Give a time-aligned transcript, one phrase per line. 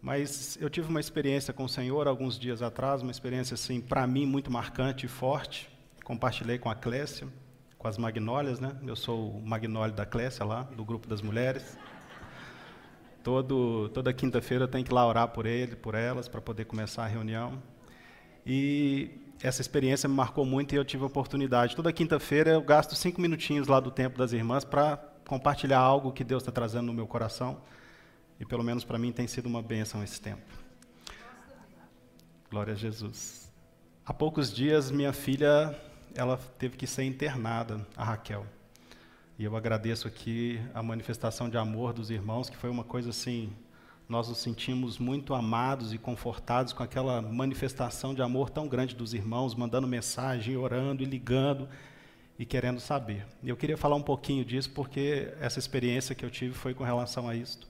[0.00, 4.06] Mas eu tive uma experiência com o Senhor alguns dias atrás, uma experiência assim para
[4.06, 5.68] mim muito marcante e forte.
[6.04, 7.26] Compartilhei com a Clécia,
[7.76, 8.76] com as Magnólias, né?
[8.86, 11.76] Eu sou o Magnólio da Clécia lá, do grupo das mulheres.
[13.22, 17.04] Todo, toda quinta-feira eu tenho que lá orar por ele, por elas, para poder começar
[17.04, 17.60] a reunião.
[18.46, 19.10] E
[19.42, 21.76] essa experiência me marcou muito e eu tive a oportunidade.
[21.76, 24.96] Toda quinta-feira eu gasto cinco minutinhos lá do tempo das irmãs para
[25.26, 27.60] compartilhar algo que Deus está trazendo no meu coração.
[28.40, 30.42] E pelo menos para mim tem sido uma bênção esse tempo.
[32.50, 33.52] Glória a Jesus.
[34.06, 35.78] Há poucos dias minha filha
[36.14, 38.46] ela teve que ser internada, a Raquel.
[39.38, 43.52] E eu agradeço aqui a manifestação de amor dos irmãos, que foi uma coisa assim,
[44.08, 49.14] nós nos sentimos muito amados e confortados com aquela manifestação de amor tão grande dos
[49.14, 51.68] irmãos, mandando mensagem, orando e ligando
[52.38, 53.26] e querendo saber.
[53.42, 56.82] E eu queria falar um pouquinho disso porque essa experiência que eu tive foi com
[56.82, 57.68] relação a isto.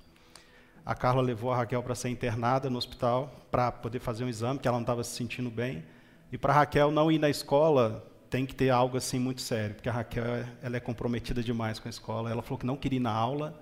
[0.89, 4.59] A Carla levou a Raquel para ser internada no hospital para poder fazer um exame,
[4.59, 5.85] que ela não estava se sentindo bem.
[6.33, 9.91] E para Raquel não ir na escola tem que ter algo assim muito sério, porque
[9.91, 10.25] a Raquel
[10.63, 12.31] ela é comprometida demais com a escola.
[12.31, 13.61] Ela falou que não queria ir na aula,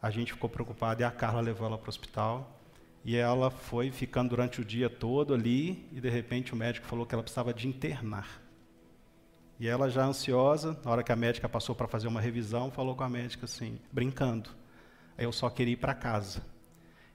[0.00, 2.58] a gente ficou preocupado e a Carla levou ela para o hospital.
[3.04, 7.04] E ela foi ficando durante o dia todo ali e de repente o médico falou
[7.04, 8.40] que ela precisava de internar.
[9.60, 12.96] E ela já ansiosa, na hora que a médica passou para fazer uma revisão, falou
[12.96, 14.48] com a médica assim, brincando:
[15.18, 16.53] "Eu só queria ir para casa".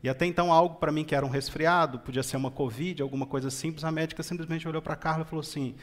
[0.02, 3.26] E até então algo para mim que era um resfriado, podia ser uma covid, alguma
[3.26, 5.76] coisa simples, a médica simplesmente olhou para a Carla e falou assim: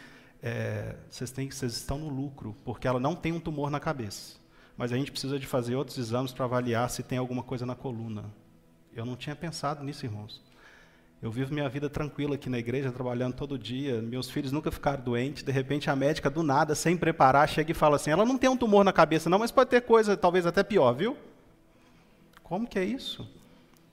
[0.42, 4.36] é, vocês, vocês estão no lucro, porque ela não tem um tumor na cabeça.
[4.76, 7.74] Mas a gente precisa de fazer outros exames para avaliar se tem alguma coisa na
[7.74, 8.24] coluna.
[8.94, 10.42] Eu não tinha pensado nisso, irmãos.
[11.22, 14.02] Eu vivo minha vida tranquila aqui na igreja, trabalhando todo dia.
[14.02, 15.42] Meus filhos nunca ficaram doentes.
[15.42, 18.50] De repente, a médica, do nada, sem preparar, chega e fala assim: ela não tem
[18.50, 21.16] um tumor na cabeça, não, mas pode ter coisa, talvez até pior, viu?
[22.42, 23.28] Como que é isso?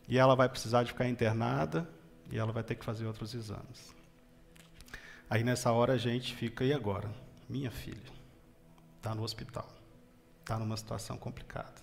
[0.07, 1.87] E ela vai precisar de ficar internada
[2.31, 3.93] e ela vai ter que fazer outros exames.
[5.29, 7.09] Aí nessa hora a gente fica, e agora?
[7.49, 8.11] Minha filha
[8.97, 9.69] está no hospital,
[10.39, 11.81] está numa situação complicada.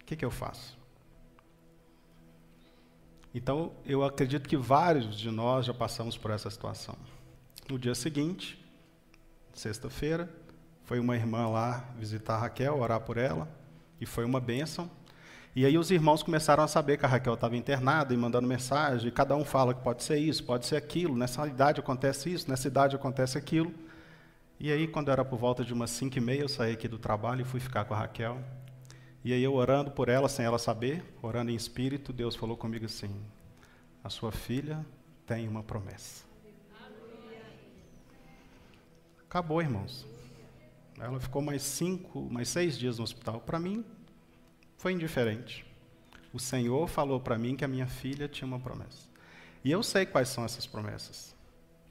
[0.00, 0.78] O que, que eu faço?
[3.34, 6.96] Então, eu acredito que vários de nós já passamos por essa situação.
[7.68, 8.62] No dia seguinte,
[9.54, 10.30] sexta-feira,
[10.84, 13.48] foi uma irmã lá visitar a Raquel, orar por ela,
[14.00, 14.90] e foi uma bênção.
[15.54, 19.08] E aí os irmãos começaram a saber que a Raquel estava internada e mandando mensagem,
[19.08, 22.48] e cada um fala que pode ser isso, pode ser aquilo, nessa idade acontece isso,
[22.48, 23.72] nessa idade acontece aquilo.
[24.58, 26.98] E aí, quando era por volta de umas cinco e meia, eu saí aqui do
[26.98, 28.38] trabalho e fui ficar com a Raquel.
[29.22, 32.86] E aí eu orando por ela, sem ela saber, orando em espírito, Deus falou comigo
[32.86, 33.14] assim,
[34.02, 34.84] a sua filha
[35.26, 36.24] tem uma promessa.
[39.28, 40.06] Acabou, irmãos.
[40.98, 43.40] Ela ficou mais cinco, mais seis dias no hospital.
[43.40, 43.84] Para mim,
[44.82, 45.64] foi indiferente.
[46.32, 49.06] O Senhor falou para mim que a minha filha tinha uma promessa.
[49.62, 51.36] E eu sei quais são essas promessas,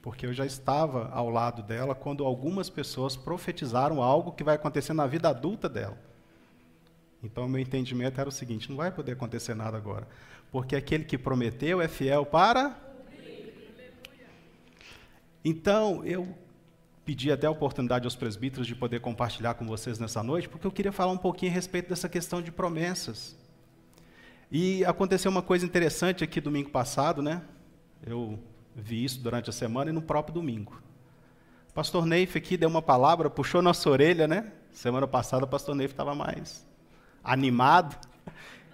[0.02, 4.92] porque eu já estava ao lado dela quando algumas pessoas profetizaram algo que vai acontecer
[4.92, 5.98] na vida adulta dela.
[7.24, 10.06] Então, meu entendimento era o seguinte: não vai poder acontecer nada agora,
[10.50, 12.78] porque aquele que prometeu é fiel para.
[15.42, 16.28] Então, eu
[17.04, 20.70] pedi até a oportunidade aos presbíteros de poder compartilhar com vocês nessa noite, porque eu
[20.70, 23.36] queria falar um pouquinho a respeito dessa questão de promessas.
[24.50, 27.42] E aconteceu uma coisa interessante aqui domingo passado, né?
[28.04, 28.38] Eu
[28.74, 30.80] vi isso durante a semana e no próprio domingo.
[31.70, 34.52] O pastor Neif aqui deu uma palavra, puxou nossa orelha, né?
[34.72, 36.66] Semana passada o pastor Neif estava mais
[37.24, 37.96] animado.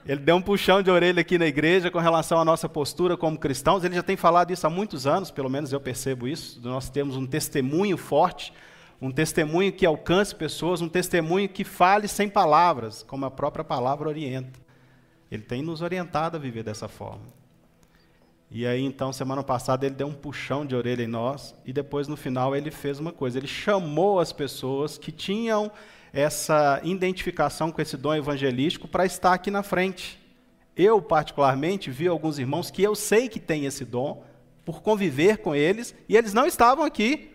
[0.07, 3.39] Ele deu um puxão de orelha aqui na igreja com relação à nossa postura como
[3.39, 3.85] cristãos.
[3.85, 6.61] Ele já tem falado isso há muitos anos, pelo menos eu percebo isso.
[6.63, 8.53] Nós temos um testemunho forte,
[9.01, 14.09] um testemunho que alcance pessoas, um testemunho que fale sem palavras, como a própria palavra
[14.09, 14.59] orienta.
[15.31, 17.39] Ele tem nos orientado a viver dessa forma.
[18.51, 22.09] E aí, então, semana passada, ele deu um puxão de orelha em nós, e depois,
[22.09, 25.71] no final, ele fez uma coisa: ele chamou as pessoas que tinham
[26.13, 30.19] essa identificação com esse dom evangelístico para estar aqui na frente.
[30.77, 34.25] Eu, particularmente, vi alguns irmãos que eu sei que têm esse dom,
[34.65, 37.33] por conviver com eles, e eles não estavam aqui.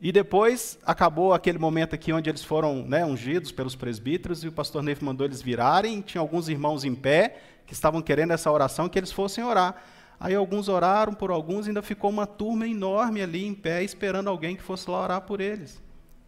[0.00, 4.52] E depois acabou aquele momento aqui onde eles foram né, ungidos pelos presbíteros e o
[4.52, 6.00] pastor Neif mandou eles virarem.
[6.00, 9.84] Tinha alguns irmãos em pé que estavam querendo essa oração que eles fossem orar.
[10.20, 14.54] Aí alguns oraram por alguns, ainda ficou uma turma enorme ali em pé, esperando alguém
[14.54, 15.82] que fosse lá orar por eles.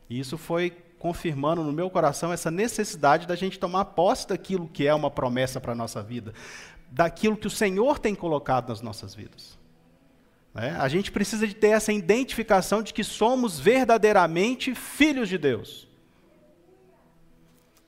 [0.09, 4.87] E isso foi confirmando no meu coração essa necessidade da gente tomar posse daquilo que
[4.87, 6.33] é uma promessa para a nossa vida,
[6.91, 9.59] daquilo que o Senhor tem colocado nas nossas vidas.
[10.55, 10.71] É?
[10.71, 15.89] A gente precisa de ter essa identificação de que somos verdadeiramente filhos de Deus.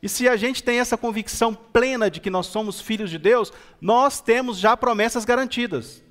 [0.04, 3.50] E se a gente tem essa convicção plena de que nós somos filhos de Deus,
[3.80, 6.04] nós temos já promessas garantidas.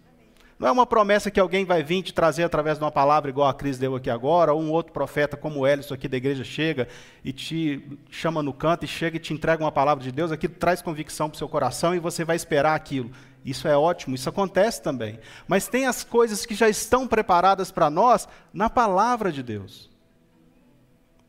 [0.58, 3.48] Não é uma promessa que alguém vai vir te trazer através de uma palavra igual
[3.48, 6.44] a Cris deu aqui agora, ou um outro profeta como o Elison aqui da igreja
[6.44, 6.88] chega
[7.24, 10.56] e te chama no canto e chega e te entrega uma palavra de Deus, aquilo
[10.56, 13.12] traz convicção para o seu coração e você vai esperar aquilo.
[13.46, 15.20] Isso é ótimo, isso acontece também.
[15.48, 19.88] Mas tem as coisas que já estão preparadas para nós na palavra de Deus.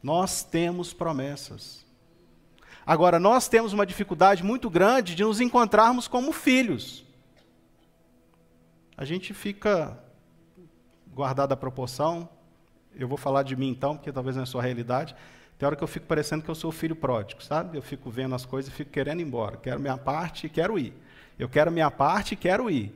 [0.02, 1.83] Nós temos promessas.
[2.86, 7.04] Agora, nós temos uma dificuldade muito grande de nos encontrarmos como filhos
[8.96, 9.98] a gente fica
[11.12, 12.28] guardada a proporção.
[12.94, 15.14] Eu vou falar de mim então, porque talvez não é a sua realidade.
[15.58, 17.76] Tem hora que eu fico parecendo que eu sou filho pródigo, sabe?
[17.76, 19.56] Eu fico vendo as coisas e fico querendo ir embora.
[19.56, 20.92] Quero minha parte e quero ir.
[21.38, 22.94] Eu quero minha parte e quero ir.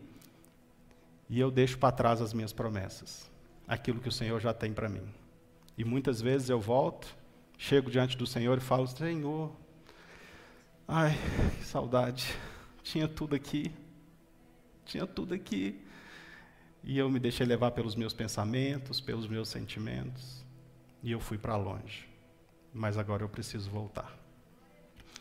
[1.28, 3.30] E eu deixo para trás as minhas promessas,
[3.66, 5.02] aquilo que o Senhor já tem para mim.
[5.76, 7.14] E muitas vezes eu volto,
[7.58, 9.52] chego diante do Senhor e falo: Senhor,
[10.88, 11.14] ai,
[11.58, 12.34] que saudade,
[12.82, 13.70] tinha tudo aqui,
[14.86, 15.84] tinha tudo aqui.
[16.82, 20.42] E eu me deixei levar pelos meus pensamentos, pelos meus sentimentos,
[21.02, 22.08] e eu fui para longe.
[22.72, 24.16] Mas agora eu preciso voltar.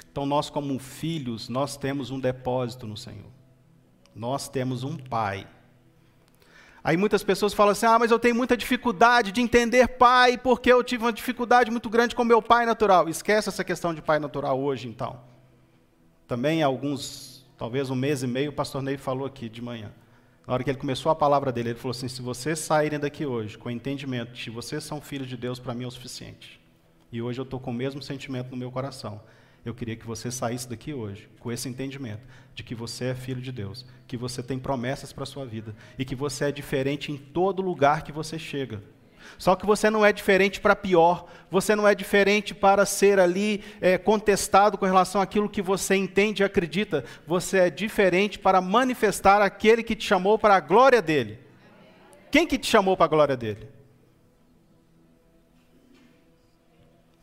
[0.09, 3.29] Então nós como filhos, nós temos um depósito no Senhor.
[4.15, 5.45] Nós temos um pai.
[6.83, 10.71] Aí muitas pessoas falam assim: "Ah, mas eu tenho muita dificuldade de entender pai, porque
[10.71, 13.09] eu tive uma dificuldade muito grande com meu pai natural".
[13.09, 15.19] Esquece essa questão de pai natural hoje, então.
[16.27, 19.91] Também alguns, talvez um mês e meio, o pastor Ney falou aqui de manhã.
[20.45, 23.25] Na hora que ele começou a palavra dele, ele falou assim: se vocês saírem daqui
[23.25, 25.91] hoje com o entendimento de que vocês são filhos de Deus, para mim é o
[25.91, 26.59] suficiente.
[27.11, 29.21] E hoje eu estou com o mesmo sentimento no meu coração.
[29.65, 32.21] Eu queria que você saísse daqui hoje com esse entendimento
[32.53, 35.75] de que você é filho de Deus, que você tem promessas para a sua vida
[35.97, 38.81] e que você é diferente em todo lugar que você chega.
[39.37, 43.63] Só que você não é diferente para pior, você não é diferente para ser ali
[43.79, 49.41] é, contestado com relação àquilo que você entende e acredita, você é diferente para manifestar
[49.41, 51.39] aquele que te chamou para a glória dele.
[52.29, 53.69] Quem que te chamou para a glória dele?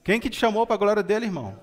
[0.03, 1.59] Quem que te chamou para a glória dele, irmão?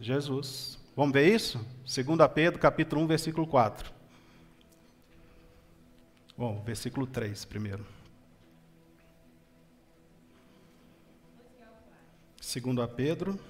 [0.00, 0.78] Jesus.
[0.94, 1.58] Vamos ver isso?
[1.84, 3.92] 2 Pedro, capítulo 1, versículo 4.
[6.36, 7.93] Bom, versículo 3 primeiro.
[12.44, 13.40] 2 a Pedro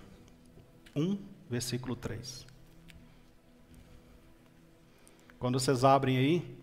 [0.94, 1.18] 1,
[1.50, 2.46] versículo 3.
[5.38, 6.58] Quando vocês abrem aí,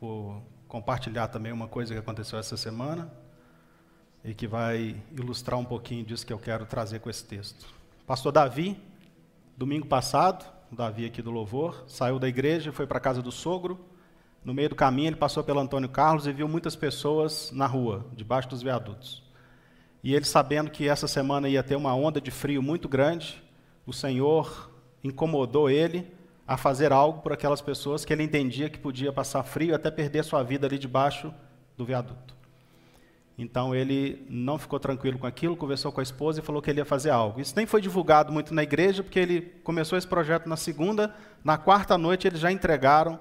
[0.00, 3.10] vou compartilhar também uma coisa que aconteceu essa semana
[4.24, 7.72] e que vai ilustrar um pouquinho disso que eu quero trazer com esse texto.
[8.04, 8.76] Pastor Davi,
[9.56, 13.78] domingo passado, Davi aqui do Louvor, saiu da igreja, foi para a casa do sogro.
[14.44, 18.04] No meio do caminho, ele passou pelo Antônio Carlos e viu muitas pessoas na rua,
[18.12, 19.24] debaixo dos viadutos.
[20.04, 23.42] E ele, sabendo que essa semana ia ter uma onda de frio muito grande,
[23.86, 24.70] o Senhor
[25.02, 26.06] incomodou ele
[26.46, 30.22] a fazer algo por aquelas pessoas que ele entendia que podia passar frio até perder
[30.22, 31.32] sua vida ali debaixo
[31.74, 32.36] do viaduto.
[33.38, 36.80] Então ele não ficou tranquilo com aquilo, conversou com a esposa e falou que ele
[36.80, 37.40] ia fazer algo.
[37.40, 41.56] Isso nem foi divulgado muito na igreja, porque ele começou esse projeto na segunda, na
[41.56, 43.18] quarta noite eles já entregaram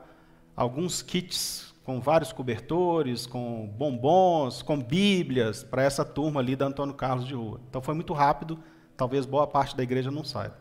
[0.54, 6.94] alguns kits com vários cobertores, com bombons, com bíblias, para essa turma ali da Antônio
[6.94, 7.60] Carlos de Rua.
[7.70, 8.58] Então foi muito rápido,
[8.96, 10.58] talvez boa parte da igreja não saiba.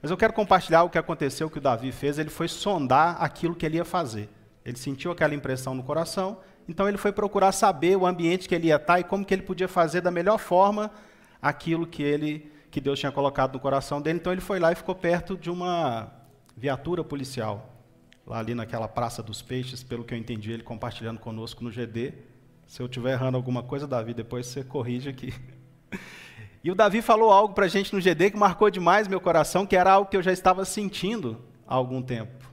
[0.00, 3.16] Mas eu quero compartilhar o que aconteceu, o que o Davi fez, ele foi sondar
[3.22, 4.28] aquilo que ele ia fazer.
[4.64, 8.66] Ele sentiu aquela impressão no coração, então ele foi procurar saber o ambiente que ele
[8.66, 10.90] ia estar e como que ele podia fazer da melhor forma
[11.40, 14.18] aquilo que ele que Deus tinha colocado no coração dele.
[14.18, 16.12] Então ele foi lá e ficou perto de uma
[16.54, 17.77] viatura policial
[18.28, 22.12] lá ali naquela Praça dos Peixes, pelo que eu entendi, ele compartilhando conosco no GD.
[22.66, 25.32] Se eu estiver errando alguma coisa, Davi, depois você corrige aqui.
[26.62, 29.64] E o Davi falou algo para a gente no GD que marcou demais meu coração,
[29.64, 32.52] que era algo que eu já estava sentindo há algum tempo.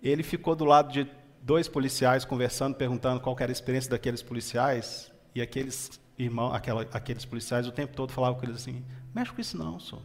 [0.00, 1.10] Ele ficou do lado de
[1.42, 7.24] dois policiais conversando, perguntando qual era a experiência daqueles policiais, e aqueles irmãos, aquela, aqueles
[7.24, 10.02] policiais o tempo todo falavam com eles assim: mexe com isso não, senhor.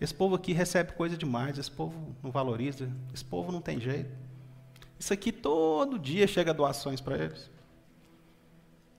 [0.00, 4.10] Esse povo aqui recebe coisa demais, esse povo não valoriza, esse povo não tem jeito.
[4.98, 7.50] Isso aqui todo dia chega doações para eles.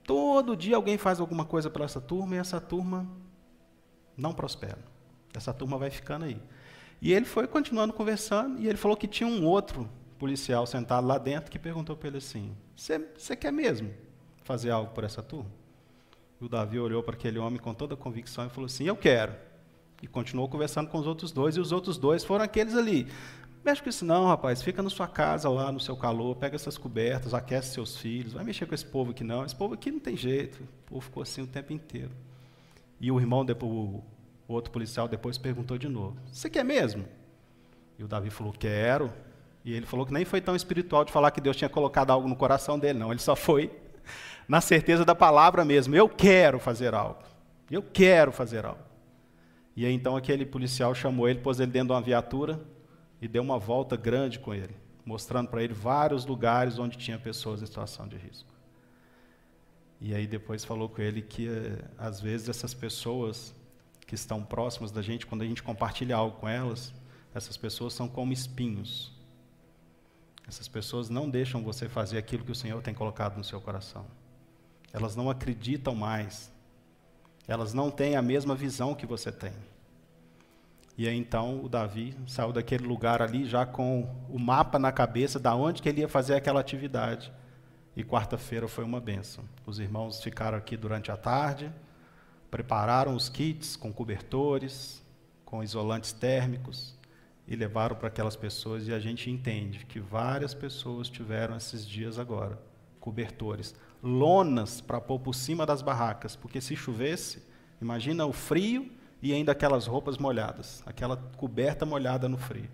[0.03, 3.07] Todo dia alguém faz alguma coisa para essa turma e essa turma
[4.17, 4.79] não prospera.
[5.33, 6.41] Essa turma vai ficando aí.
[7.01, 11.17] E ele foi continuando conversando e ele falou que tinha um outro policial sentado lá
[11.17, 13.93] dentro que perguntou para ele assim: Você quer mesmo
[14.43, 15.51] fazer algo por essa turma?
[16.41, 18.97] E o Davi olhou para aquele homem com toda a convicção e falou assim: Eu
[18.97, 19.33] quero.
[20.01, 23.07] E continuou conversando com os outros dois, e os outros dois foram aqueles ali.
[23.63, 24.61] Mexe com isso não, rapaz.
[24.61, 28.33] Fica na sua casa lá, no seu calor, pega essas cobertas, aquece seus filhos.
[28.33, 29.45] Vai mexer com esse povo aqui não.
[29.45, 30.61] Esse povo aqui não tem jeito.
[30.61, 32.11] O povo ficou assim o tempo inteiro.
[32.99, 34.03] E o irmão, O
[34.47, 37.05] outro policial depois perguntou de novo: Você quer mesmo?
[37.97, 39.11] E o Davi falou: Quero.
[39.63, 42.27] E ele falou que nem foi tão espiritual de falar que Deus tinha colocado algo
[42.27, 43.11] no coração dele, não.
[43.11, 43.69] Ele só foi
[44.47, 45.95] na certeza da palavra mesmo.
[45.95, 47.21] Eu quero fazer algo.
[47.69, 48.88] Eu quero fazer algo.
[49.79, 52.59] E aí então aquele policial chamou ele, pôs ele dentro de uma viatura
[53.21, 57.61] e deu uma volta grande com ele, mostrando para ele vários lugares onde tinha pessoas
[57.61, 58.49] em situação de risco.
[60.01, 63.55] E aí depois falou com ele que eh, às vezes essas pessoas
[64.05, 66.93] que estão próximas da gente, quando a gente compartilha algo com elas,
[67.33, 69.13] essas pessoas são como espinhos.
[70.45, 74.05] Essas pessoas não deixam você fazer aquilo que o Senhor tem colocado no seu coração.
[74.91, 76.51] Elas não acreditam mais.
[77.49, 79.51] Elas não têm a mesma visão que você tem.
[80.95, 85.39] E aí então o Davi saiu daquele lugar ali já com o mapa na cabeça
[85.39, 87.33] da onde que ele ia fazer aquela atividade.
[87.95, 89.43] E quarta-feira foi uma benção.
[89.65, 91.73] Os irmãos ficaram aqui durante a tarde,
[92.51, 95.03] prepararam os kits com cobertores,
[95.43, 96.95] com isolantes térmicos
[97.47, 102.19] e levaram para aquelas pessoas e a gente entende que várias pessoas tiveram esses dias
[102.19, 102.59] agora
[102.99, 107.43] cobertores, lonas para pôr por cima das barracas, porque se chovesse,
[107.81, 108.89] imagina o frio
[109.21, 112.69] e ainda aquelas roupas molhadas, aquela coberta molhada no frio.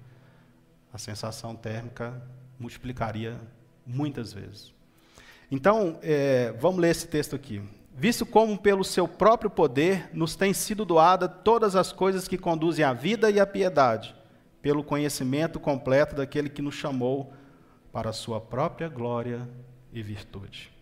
[0.94, 2.22] A sensação térmica
[2.60, 3.40] multiplicaria
[3.86, 4.74] muitas vezes.
[5.52, 7.62] Então, é, vamos ler esse texto aqui
[7.96, 12.84] visto como pelo seu próprio poder nos têm sido doadas todas as coisas que conduzem
[12.84, 14.14] à vida e à piedade,
[14.62, 17.32] pelo conhecimento completo daquele que nos chamou
[17.94, 19.48] para a sua própria glória
[19.94, 20.74] e virtude,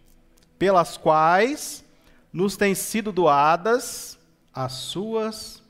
[0.58, 1.84] pelas quais
[2.32, 4.18] nos têm sido doadas
[4.54, 5.64] as suas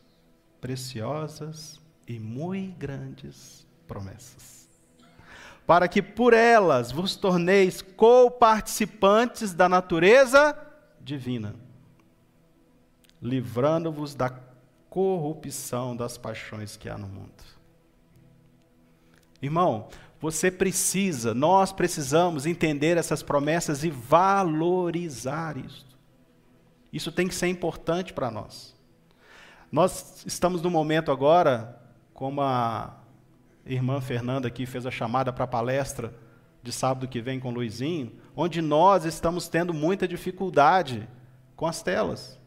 [0.62, 4.68] preciosas e muito grandes promessas,
[5.66, 10.58] para que por elas vos torneis co-participantes da natureza
[11.02, 11.56] divina,
[13.22, 14.30] livrando-vos da
[14.90, 17.44] corrupção das paixões que há no mundo.
[19.44, 19.90] Irmão,
[20.22, 25.86] você precisa, nós precisamos entender essas promessas e valorizar isso.
[26.94, 28.74] Isso tem que ser importante para nós.
[29.70, 31.78] Nós estamos no momento agora,
[32.14, 32.96] como a
[33.66, 36.14] irmã Fernanda aqui fez a chamada para a palestra
[36.62, 41.06] de sábado que vem com o Luizinho, onde nós estamos tendo muita dificuldade
[41.54, 42.40] com as telas.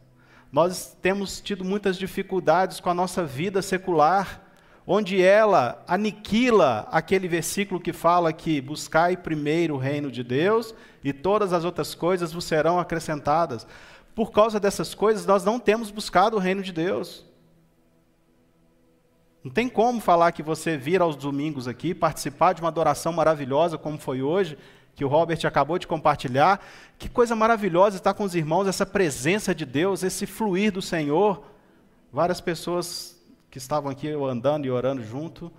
[0.51, 4.46] Nós temos tido muitas dificuldades com a nossa vida secular,
[4.87, 11.13] onde ela aniquila aquele versículo que fala que buscai primeiro o reino de Deus e
[11.13, 13.67] todas as outras coisas vos serão acrescentadas.
[14.15, 17.27] Por causa dessas coisas, nós não temos buscado o reino de Deus.
[19.43, 23.77] Não tem como falar que você vir aos domingos aqui, participar de uma adoração maravilhosa
[23.77, 24.57] como foi hoje,
[24.95, 26.65] que o Robert acabou de compartilhar.
[26.99, 31.45] Que coisa maravilhosa estar com os irmãos, essa presença de Deus, esse fluir do Senhor.
[32.13, 33.16] Várias pessoas
[33.57, 35.51] que estavam aqui eu andando e orando junto,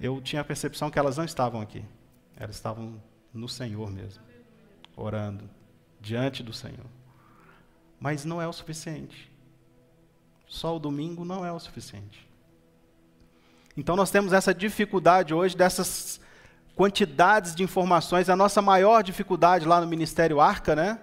[0.00, 1.84] eu tinha a percepção que elas não estavam aqui.
[2.36, 3.02] Elas estavam
[3.34, 4.22] no Senhor mesmo,
[4.96, 5.50] orando,
[6.00, 6.86] diante do Senhor.
[7.98, 9.28] Mas não é o suficiente.
[10.46, 12.24] Só o domingo não é o suficiente.
[13.76, 16.20] Então nós temos essa dificuldade hoje dessas
[16.76, 18.28] quantidades de informações.
[18.28, 21.00] A nossa maior dificuldade lá no Ministério Arca, né?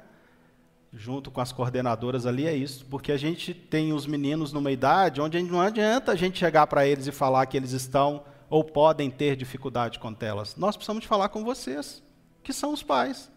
[0.92, 5.22] Junto com as coordenadoras ali é isso, porque a gente tem os meninos numa idade
[5.22, 9.12] onde não adianta a gente chegar para eles e falar que eles estão ou podem
[9.12, 10.56] ter dificuldade com telas.
[10.56, 12.02] Nós precisamos falar com vocês,
[12.42, 13.32] que são os pais,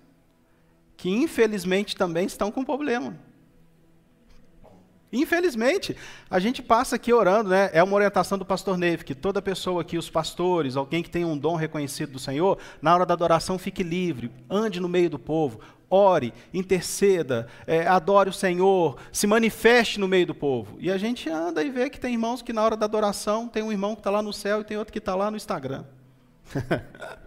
[0.96, 3.14] que infelizmente também estão com problema.
[5.12, 5.94] Infelizmente,
[6.30, 7.68] a gente passa aqui orando, né?
[7.74, 11.22] É uma orientação do pastor Neve, que toda pessoa aqui, os pastores, alguém que tem
[11.22, 15.18] um dom reconhecido do Senhor, na hora da adoração fique livre, ande no meio do
[15.18, 15.60] povo,
[15.92, 20.76] ore, interceda, é, adore o Senhor, se manifeste no meio do povo.
[20.80, 23.62] E a gente anda e vê que tem irmãos que na hora da adoração tem
[23.62, 25.84] um irmão que está lá no céu e tem outro que está lá no Instagram.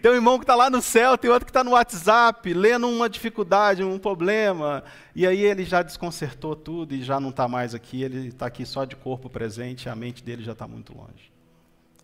[0.00, 2.88] Tem um irmão que está lá no céu, tem outro que está no WhatsApp, lendo
[2.88, 4.84] uma dificuldade, um problema,
[5.16, 8.64] e aí ele já desconcertou tudo e já não está mais aqui, ele está aqui
[8.64, 11.32] só de corpo presente, a mente dele já está muito longe.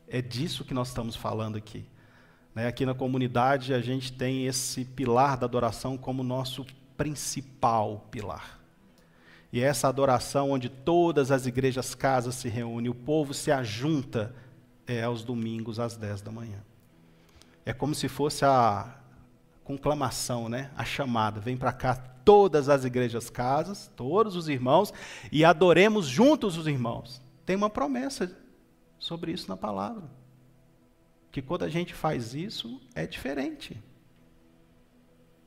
[0.08, 1.84] É disso que nós estamos falando aqui.
[2.54, 2.66] Né?
[2.66, 6.64] Aqui na comunidade a gente tem esse pilar da adoração como nosso
[6.96, 8.60] principal pilar.
[9.52, 14.34] E é essa adoração onde todas as igrejas casas se reúnem, o povo se ajunta,
[14.86, 16.58] é aos domingos às 10 da manhã.
[17.64, 18.96] É como se fosse a
[19.62, 20.70] conclamação, né?
[20.76, 21.40] a chamada.
[21.40, 24.92] Vem para cá todas as igrejas casas, todos os irmãos,
[25.30, 27.22] e adoremos juntos os irmãos.
[27.46, 28.36] Tem uma promessa
[28.98, 30.04] sobre isso na palavra.
[31.34, 33.82] Que quando a gente faz isso, é diferente.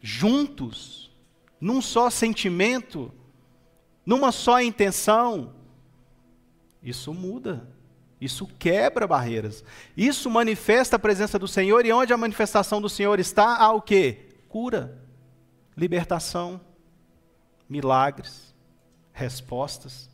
[0.02, 1.10] Juntos,
[1.62, 3.10] num só sentimento,
[4.06, 5.56] numa só intenção,
[6.84, 7.70] Isso muda.
[8.20, 9.64] Isso quebra barreiras.
[9.96, 13.82] Isso manifesta a presença do Senhor e onde a manifestação do Senhor está, há o
[13.82, 14.26] quê?
[14.50, 15.02] Cura,
[15.74, 16.60] libertação,
[17.70, 18.54] milagres,
[19.14, 20.10] respostas.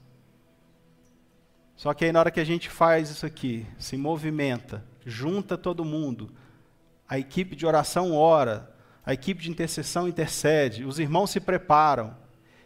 [1.75, 5.86] Só que aí na hora que a gente faz isso aqui, se movimenta, junta todo
[5.86, 6.32] mundo,
[7.08, 8.72] a equipe de oração ora,
[9.06, 12.16] a equipe de intercessão intercede, os irmãos se preparam.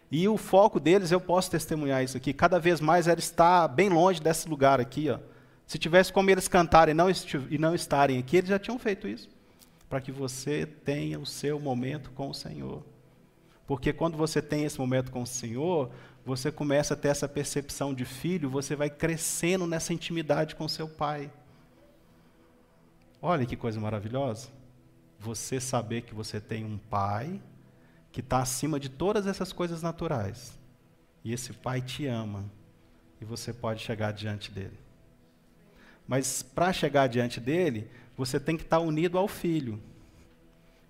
[0.10, 3.89] E o foco deles, eu posso testemunhar isso aqui, cada vez mais era estar bem
[3.89, 5.10] longe desse lugar aqui.
[5.10, 5.20] Ó.
[5.65, 7.08] Se tivesse como eles cantarem não
[7.50, 9.29] e não estarem aqui, eles já tinham feito isso.
[9.89, 12.84] Para que você tenha o seu momento com o Senhor.
[13.65, 15.91] Porque quando você tem esse momento com o Senhor,
[16.25, 20.88] você começa a ter essa percepção de filho, você vai crescendo nessa intimidade com seu
[20.88, 21.29] pai.
[23.21, 24.50] Olha que coisa maravilhosa.
[25.19, 27.41] Você saber que você tem um pai
[28.12, 30.57] que está acima de todas essas coisas naturais.
[31.24, 32.45] E esse pai te ama.
[33.19, 34.77] E você pode chegar diante dele.
[36.07, 39.81] Mas para chegar diante dele, você tem que estar tá unido ao filho.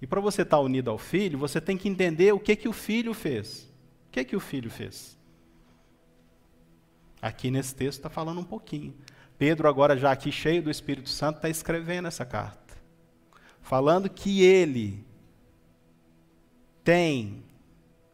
[0.02, 2.68] E para você estar tá unido ao filho, você tem que entender o que, que
[2.68, 3.64] o filho fez.
[4.08, 5.18] O que, que o filho fez?
[7.22, 8.94] Aqui nesse texto está falando um pouquinho.
[9.38, 12.76] Pedro, agora já aqui cheio do Espírito Santo, está escrevendo essa carta.
[13.62, 15.06] Falando que ele
[16.84, 17.44] tem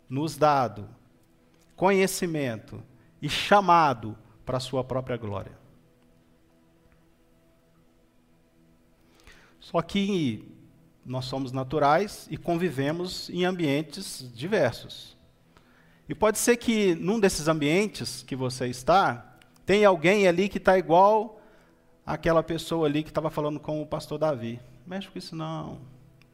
[0.09, 0.89] nos dado
[1.75, 2.83] conhecimento
[3.21, 5.51] e chamado para a sua própria glória.
[9.59, 10.47] Só que
[11.05, 15.17] nós somos naturais e convivemos em ambientes diversos.
[16.07, 19.32] E pode ser que num desses ambientes que você está,
[19.65, 21.41] tem alguém ali que está igual
[22.05, 24.59] aquela pessoa ali que estava falando com o pastor Davi.
[24.85, 25.79] Mexe com isso não.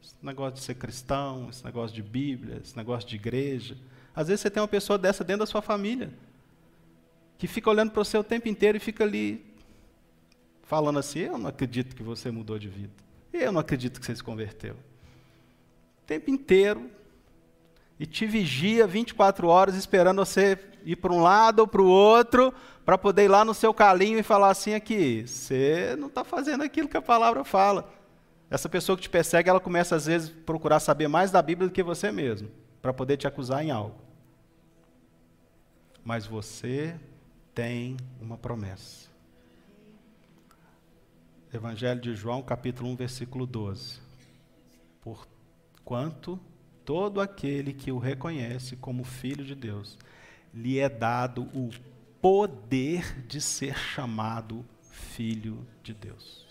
[0.02, 3.76] Esse negócio de ser cristão, esse negócio de Bíblia, esse negócio de igreja.
[4.14, 6.12] Às vezes você tem uma pessoa dessa dentro da sua família,
[7.38, 9.44] que fica olhando para você o tempo inteiro e fica ali
[10.64, 12.92] falando assim: Eu não acredito que você mudou de vida.
[13.32, 14.74] Eu não acredito que você se converteu.
[14.74, 16.90] O tempo inteiro
[18.00, 22.50] e te vigia 24 horas esperando você ir para um lado ou para o outro,
[22.82, 26.64] para poder ir lá no seu calinho e falar assim aqui, você não está fazendo
[26.64, 27.92] aquilo que a palavra fala.
[28.48, 31.68] Essa pessoa que te persegue, ela começa às vezes a procurar saber mais da Bíblia
[31.68, 34.00] do que você mesmo, para poder te acusar em algo.
[36.02, 36.98] Mas você
[37.54, 39.10] tem uma promessa.
[41.52, 44.00] Evangelho de João, capítulo 1, versículo 12.
[45.02, 46.40] Porquanto
[46.90, 49.96] todo aquele que o reconhece como filho de Deus,
[50.52, 51.70] lhe é dado o
[52.20, 56.44] poder de ser chamado filho de Deus.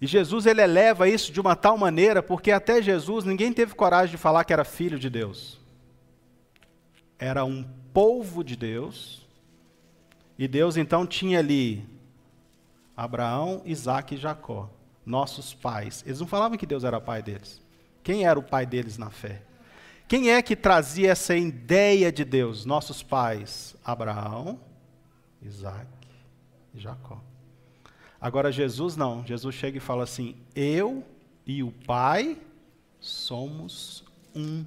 [0.00, 4.10] E Jesus ele eleva isso de uma tal maneira, porque até Jesus ninguém teve coragem
[4.10, 5.60] de falar que era filho de Deus.
[7.16, 7.62] Era um
[7.94, 9.24] povo de Deus,
[10.36, 11.88] e Deus então tinha ali
[12.96, 14.68] Abraão, Isaac e Jacó,
[15.06, 16.02] nossos pais.
[16.04, 17.67] Eles não falavam que Deus era pai deles.
[18.02, 19.42] Quem era o pai deles na fé?
[20.06, 22.64] Quem é que trazia essa ideia de Deus?
[22.64, 24.58] Nossos pais, Abraão,
[25.42, 25.86] Isaac
[26.74, 27.20] e Jacó.
[28.20, 31.04] Agora Jesus não, Jesus chega e fala assim: Eu
[31.46, 32.38] e o Pai
[32.98, 34.02] somos
[34.34, 34.64] um.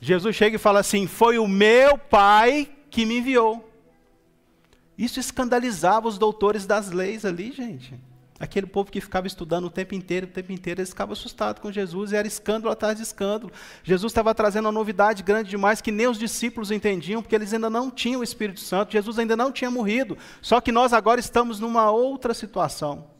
[0.00, 3.68] Jesus chega e fala assim: Foi o meu Pai que me enviou.
[4.96, 7.94] Isso escandalizava os doutores das leis ali, gente.
[8.40, 11.70] Aquele povo que ficava estudando o tempo inteiro, o tempo inteiro, eles ficavam assustados com
[11.70, 13.52] Jesus e era escândalo atrás de escândalo.
[13.84, 17.68] Jesus estava trazendo uma novidade grande demais que nem os discípulos entendiam, porque eles ainda
[17.68, 20.16] não tinham o Espírito Santo, Jesus ainda não tinha morrido.
[20.40, 23.10] Só que nós agora estamos numa outra situação.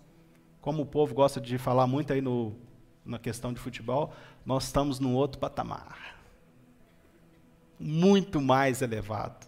[0.58, 2.56] Como o povo gosta de falar muito aí no,
[3.04, 6.16] na questão de futebol, nós estamos num outro patamar.
[7.78, 9.46] Muito mais elevado.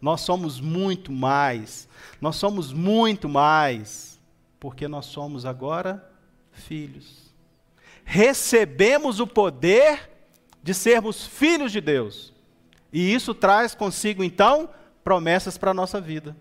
[0.00, 1.88] Nós somos muito mais.
[2.20, 4.17] Nós somos muito mais
[4.58, 6.10] porque nós somos agora
[6.52, 7.32] filhos.
[8.04, 10.10] Recebemos o poder
[10.62, 12.32] de sermos filhos de Deus.
[12.92, 14.70] E isso traz consigo, então,
[15.04, 16.36] promessas para a nossa vida.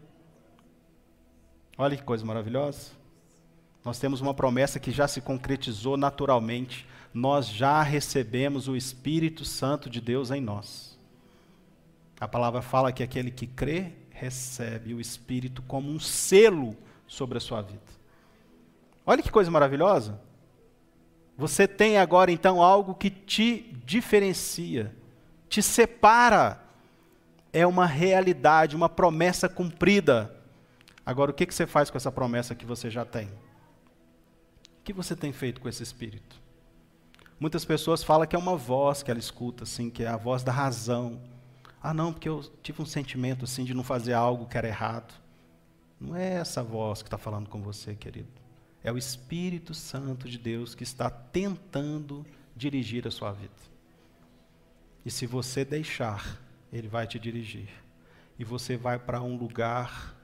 [1.78, 2.92] Olha que coisa maravilhosa.
[3.84, 6.88] Nós temos uma promessa que já se concretizou naturalmente.
[7.14, 10.98] Nós já recebemos o Espírito Santo de Deus em nós.
[12.20, 16.76] A palavra fala que aquele que crê recebe o Espírito como um selo
[17.06, 17.97] sobre a sua vida.
[19.10, 20.20] Olha que coisa maravilhosa.
[21.38, 24.93] Você tem agora então algo que te diferencia,
[25.48, 26.62] te separa.
[27.54, 30.36] É uma realidade, uma promessa cumprida.
[31.06, 33.28] Agora, o que, você faz com essa promessa que você já tem?
[33.28, 36.41] O que você tem feito com esse espírito?
[37.39, 40.43] Muitas pessoas falam que é uma voz que ela escuta, assim, que é a voz
[40.43, 41.22] da razão,
[41.82, 45.13] Ah, não, porque eu tive um sentimento assim de não fazer algo que era errado.
[46.02, 48.37] Não é essa voz que está falando com você, querido.
[48.88, 53.52] É o Espírito Santo de Deus que está tentando dirigir a sua vida.
[55.06, 56.39] E se você deixar,
[56.71, 57.67] Ele vai te dirigir.
[58.39, 60.15] E você vai para um lugar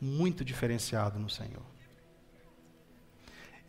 [0.00, 1.62] muito diferenciado no Senhor.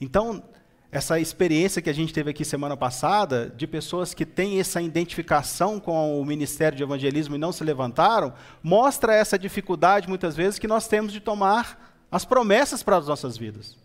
[0.02, 0.44] Então,
[0.92, 5.80] essa experiência que a gente teve aqui semana passada, de pessoas que têm essa identificação
[5.80, 10.68] com o ministério de evangelismo e não se levantaram, mostra essa dificuldade, muitas vezes, que
[10.68, 13.78] nós temos de tomar as promessas para as nossas vidas.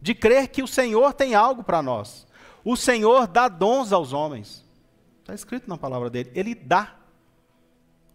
[0.00, 2.26] De crer que o Senhor tem algo para nós.
[2.64, 4.64] O Senhor dá dons aos homens.
[5.20, 6.30] Está escrito na palavra dele.
[6.34, 6.94] Ele dá.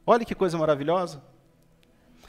[0.05, 1.23] Olha que coisa maravilhosa.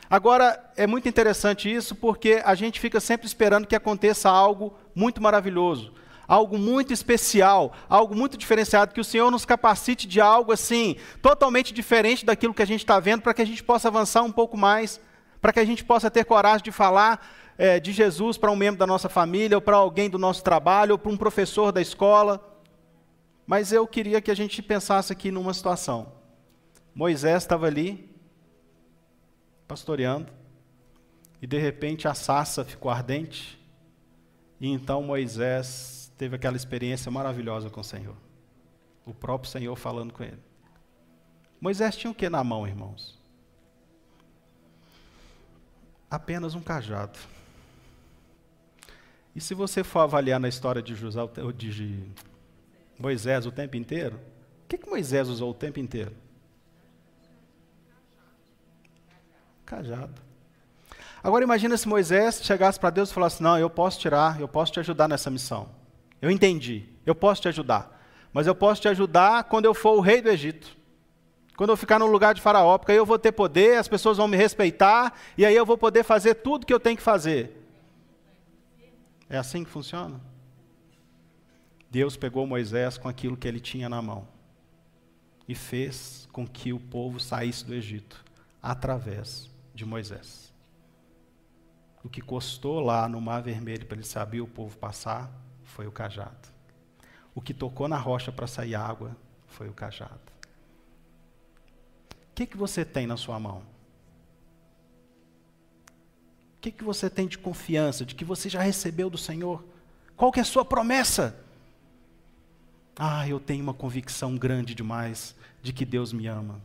[0.09, 5.21] Agora, é muito interessante isso porque a gente fica sempre esperando que aconteça algo muito
[5.21, 5.93] maravilhoso
[6.27, 11.73] algo muito especial, algo muito diferenciado, que o Senhor nos capacite de algo assim, totalmente
[11.73, 14.57] diferente daquilo que a gente está vendo, para que a gente possa avançar um pouco
[14.57, 15.01] mais,
[15.41, 17.27] para que a gente possa ter coragem de falar
[17.59, 20.93] é, de Jesus para um membro da nossa família, ou para alguém do nosso trabalho,
[20.93, 22.41] ou para um professor da escola.
[23.47, 26.13] Mas eu queria que a gente pensasse aqui numa situação.
[26.95, 28.11] Moisés estava ali,
[29.69, 30.33] pastoreando,
[31.41, 33.63] e de repente a sassa ficou ardente,
[34.61, 38.17] e então Moisés teve aquela experiência maravilhosa com o Senhor.
[39.05, 40.41] O próprio Senhor falando com ele.
[41.61, 43.16] Moisés tinha o que na mão, irmãos?
[46.11, 47.19] Apenas um cajado.
[49.35, 51.21] E se você for avaliar na história de, José,
[51.55, 52.05] de
[52.99, 54.17] Moisés o tempo inteiro,
[54.65, 56.13] o que, que Moisés usou o tempo inteiro?
[59.65, 60.23] Cajado.
[61.23, 64.73] Agora imagina se Moisés chegasse para Deus e falasse: Não, eu posso tirar, eu posso
[64.73, 65.69] te ajudar nessa missão.
[66.23, 66.89] Eu entendi.
[67.05, 68.01] Eu posso te ajudar.
[68.33, 70.77] Mas eu posso te ajudar quando eu for o rei do Egito.
[71.57, 74.19] Quando eu ficar no lugar de Faraó, porque aí eu vou ter poder, as pessoas
[74.19, 77.67] vão me respeitar, e aí eu vou poder fazer tudo que eu tenho que fazer.
[79.29, 80.21] É assim que funciona?
[81.91, 84.29] Deus pegou Moisés com aquilo que ele tinha na mão
[85.49, 88.25] e fez com que o povo saísse do Egito
[88.63, 90.53] através de Moisés.
[92.05, 95.31] O que custou lá no Mar Vermelho para ele saber o povo passar,
[95.65, 96.49] foi o cajado.
[97.35, 99.17] O que tocou na rocha para sair água
[99.47, 100.36] foi o cajado.
[102.37, 103.63] Que, que você tem na sua mão?
[106.57, 109.65] O que, que você tem de confiança, de que você já recebeu do Senhor?
[110.15, 111.35] Qual que é a sua promessa?
[112.95, 116.61] Ah, eu tenho uma convicção grande demais de que Deus me ama.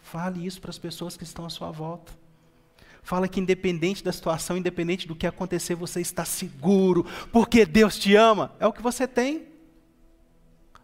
[0.00, 2.10] Fale isso para as pessoas que estão à sua volta.
[3.02, 8.14] Fala que independente da situação, independente do que acontecer, você está seguro, porque Deus te
[8.14, 8.50] ama.
[8.58, 9.46] É o que você tem.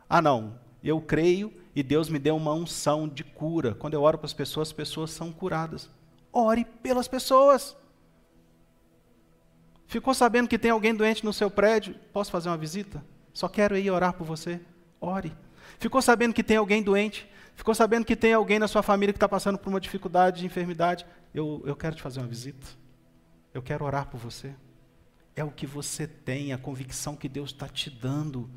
[0.06, 3.72] Ah, não, eu creio e Deus me deu uma unção de cura.
[3.72, 5.88] Quando eu oro para as pessoas, as pessoas são curadas.
[6.32, 7.76] Ore pelas pessoas.
[9.86, 11.94] Ficou sabendo que tem alguém doente no seu prédio?
[12.12, 13.00] Posso fazer uma visita?
[13.32, 14.60] Só quero ir orar por você.
[15.00, 15.32] Ore.
[15.78, 17.30] Ficou sabendo que tem alguém doente?
[17.54, 20.46] Ficou sabendo que tem alguém na sua família que está passando por uma dificuldade de
[20.46, 21.06] enfermidade?
[21.32, 22.66] Eu, eu quero te fazer uma visita.
[23.54, 24.52] Eu quero orar por você.
[25.36, 28.50] É o que você tem, a convicção que Deus está te dando.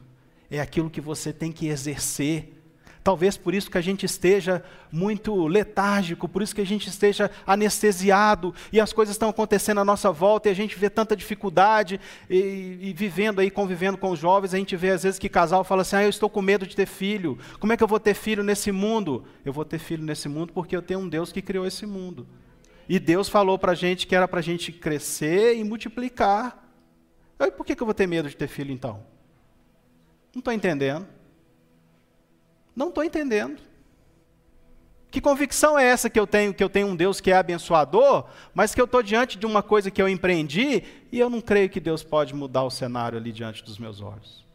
[0.49, 2.57] É aquilo que você tem que exercer.
[3.03, 7.31] Talvez por isso que a gente esteja muito letárgico, por isso que a gente esteja
[7.47, 11.99] anestesiado e as coisas estão acontecendo à nossa volta e a gente vê tanta dificuldade
[12.29, 15.63] e, e, vivendo aí, convivendo com os jovens, a gente vê às vezes que casal
[15.63, 17.39] fala assim: ah, eu estou com medo de ter filho.
[17.59, 19.25] Como é que eu vou ter filho nesse mundo?
[19.43, 22.27] Eu vou ter filho nesse mundo porque eu tenho um Deus que criou esse mundo.
[22.87, 26.69] E Deus falou para a gente que era para a gente crescer e multiplicar.
[27.39, 29.03] E por que, que eu vou ter medo de ter filho então?
[30.35, 31.07] Não estou entendendo.
[32.75, 33.61] Não estou entendendo.
[35.11, 38.25] Que convicção é essa que eu tenho, que eu tenho um Deus que é abençoador,
[38.53, 41.69] mas que eu estou diante de uma coisa que eu empreendi e eu não creio
[41.69, 44.45] que Deus pode mudar o cenário ali diante dos meus olhos?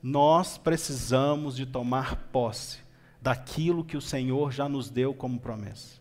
[0.00, 2.78] Nós precisamos de tomar posse
[3.20, 6.00] daquilo que o Senhor já nos deu como promessa.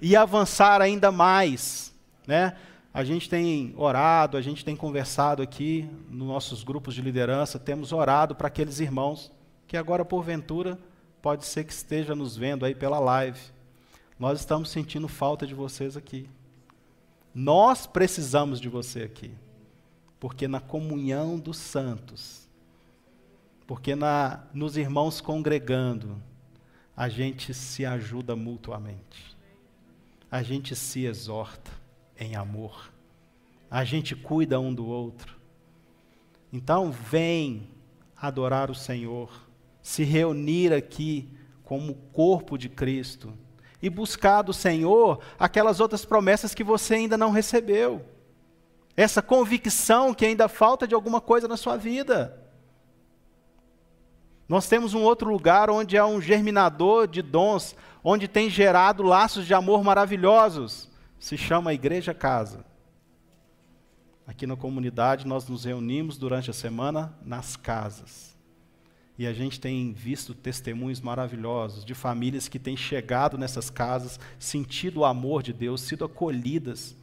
[0.00, 1.94] E avançar ainda mais,
[2.26, 2.56] né?
[2.94, 7.90] A gente tem orado, a gente tem conversado aqui nos nossos grupos de liderança, temos
[7.90, 9.32] orado para aqueles irmãos
[9.66, 10.78] que agora, porventura,
[11.22, 13.40] pode ser que esteja nos vendo aí pela live.
[14.18, 16.28] Nós estamos sentindo falta de vocês aqui.
[17.34, 19.34] Nós precisamos de você aqui.
[20.20, 22.46] Porque na comunhão dos santos,
[23.66, 26.22] porque na, nos irmãos congregando,
[26.94, 29.34] a gente se ajuda mutuamente.
[30.30, 31.81] A gente se exorta
[32.22, 32.92] em amor.
[33.70, 35.36] A gente cuida um do outro.
[36.52, 37.68] Então, vem
[38.16, 39.30] adorar o Senhor
[39.82, 41.28] se reunir aqui
[41.64, 43.36] como corpo de Cristo
[43.82, 48.04] e buscar do Senhor aquelas outras promessas que você ainda não recebeu.
[48.96, 52.38] Essa convicção que ainda falta de alguma coisa na sua vida.
[54.48, 59.46] Nós temos um outro lugar onde há um germinador de dons, onde tem gerado laços
[59.46, 60.91] de amor maravilhosos.
[61.22, 62.64] Se chama Igreja Casa.
[64.26, 68.36] Aqui na comunidade nós nos reunimos durante a semana nas casas.
[69.16, 74.98] E a gente tem visto testemunhos maravilhosos de famílias que têm chegado nessas casas, sentido
[74.98, 76.96] o amor de Deus, sido acolhidas,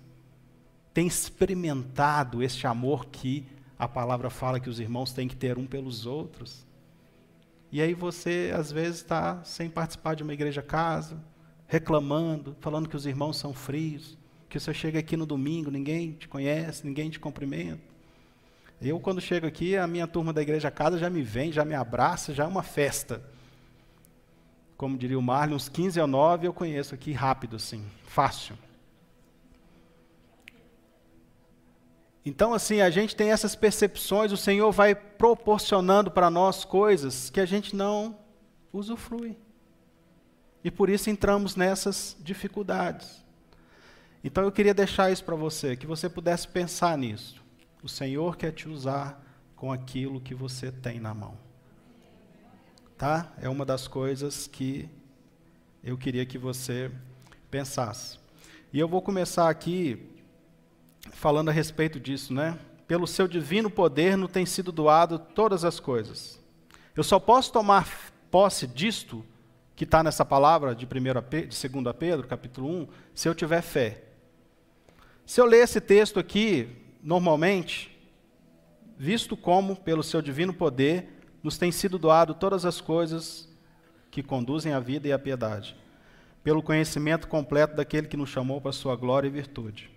[0.94, 3.46] têm experimentado este amor que
[3.80, 6.68] a palavra fala que os irmãos têm que ter um pelos outros.
[7.72, 11.24] E aí você, às vezes, está sem participar de uma igreja casa,
[11.70, 14.18] reclamando, falando que os irmãos são frios,
[14.50, 17.80] que você chega aqui no domingo, ninguém te conhece, ninguém te cumprimenta.
[18.82, 21.76] Eu, quando chego aqui, a minha turma da igreja casa já me vem, já me
[21.76, 23.22] abraça, já é uma festa.
[24.76, 28.58] Como diria o Marlon, uns 15 ou 9 eu conheço aqui rápido, assim, fácil.
[32.26, 37.40] Então, assim, a gente tem essas percepções, o Senhor vai proporcionando para nós coisas que
[37.40, 38.18] a gente não
[38.74, 39.38] usufrui.
[40.64, 43.24] E por isso entramos nessas dificuldades.
[44.24, 47.42] Então eu queria deixar isso para você, que você pudesse pensar nisso.
[47.82, 49.24] O Senhor quer te usar
[49.56, 51.38] com aquilo que você tem na mão.
[52.98, 53.32] Tá?
[53.42, 54.90] É uma das coisas que
[55.82, 56.92] eu queria que você
[57.50, 58.20] pensasse.
[58.74, 60.10] E eu vou começar aqui
[61.14, 62.60] falando a respeito disso, né?
[62.86, 66.40] Pelo seu divino poder não tem sido doado todas as coisas.
[66.96, 69.26] Eu só posso tomar posse disto
[69.80, 70.90] que está nessa palavra de, 1
[71.48, 74.04] de 2 Pedro, capítulo 1, se eu tiver fé.
[75.26, 76.68] Se eu ler esse texto aqui,
[77.02, 77.98] normalmente,
[78.98, 83.48] visto como, pelo seu divino poder, nos tem sido doado todas as coisas
[84.12, 85.78] que conduzem à vida e à piedade,
[86.44, 89.90] pelo conhecimento completo daquele que nos chamou para sua glória e virtude,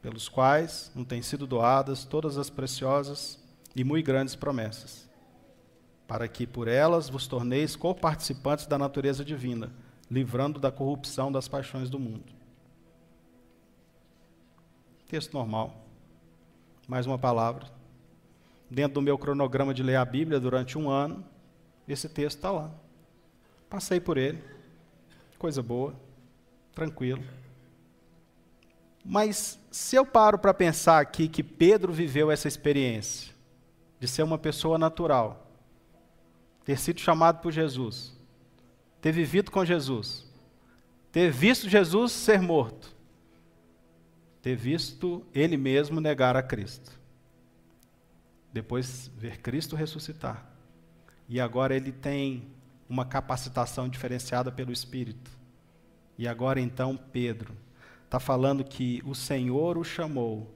[0.00, 3.38] pelos quais nos têm sido doadas todas as preciosas
[3.76, 5.03] e muito grandes promessas,
[6.06, 9.72] para que por elas vos torneis co-participantes da natureza divina,
[10.10, 12.34] livrando da corrupção das paixões do mundo
[15.14, 15.72] Texto normal.
[16.88, 17.66] Mais uma palavra.
[18.68, 21.24] Dentro do meu cronograma de ler a Bíblia durante um ano,
[21.86, 22.70] esse texto está lá.
[23.70, 24.42] Passei por ele.
[25.38, 25.94] Coisa boa.
[26.74, 27.22] Tranquilo.
[29.04, 33.32] Mas se eu paro para pensar aqui que Pedro viveu essa experiência
[34.00, 35.43] de ser uma pessoa natural,
[36.64, 38.16] ter sido chamado por Jesus,
[39.00, 40.24] ter vivido com Jesus,
[41.12, 42.94] ter visto Jesus ser morto,
[44.40, 46.98] ter visto ele mesmo negar a Cristo.
[48.52, 50.46] Depois ver Cristo ressuscitar.
[51.28, 52.46] E agora ele tem
[52.88, 55.30] uma capacitação diferenciada pelo Espírito.
[56.16, 57.56] E agora então Pedro
[58.04, 60.54] está falando que o Senhor o chamou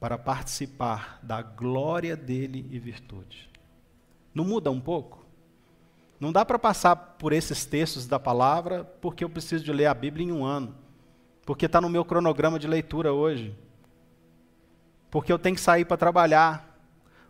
[0.00, 3.50] para participar da glória dele e virtude.
[4.34, 5.25] Não muda um pouco?
[6.18, 9.94] Não dá para passar por esses textos da palavra porque eu preciso de ler a
[9.94, 10.74] Bíblia em um ano.
[11.44, 13.56] Porque está no meu cronograma de leitura hoje,
[15.10, 16.76] porque eu tenho que sair para trabalhar,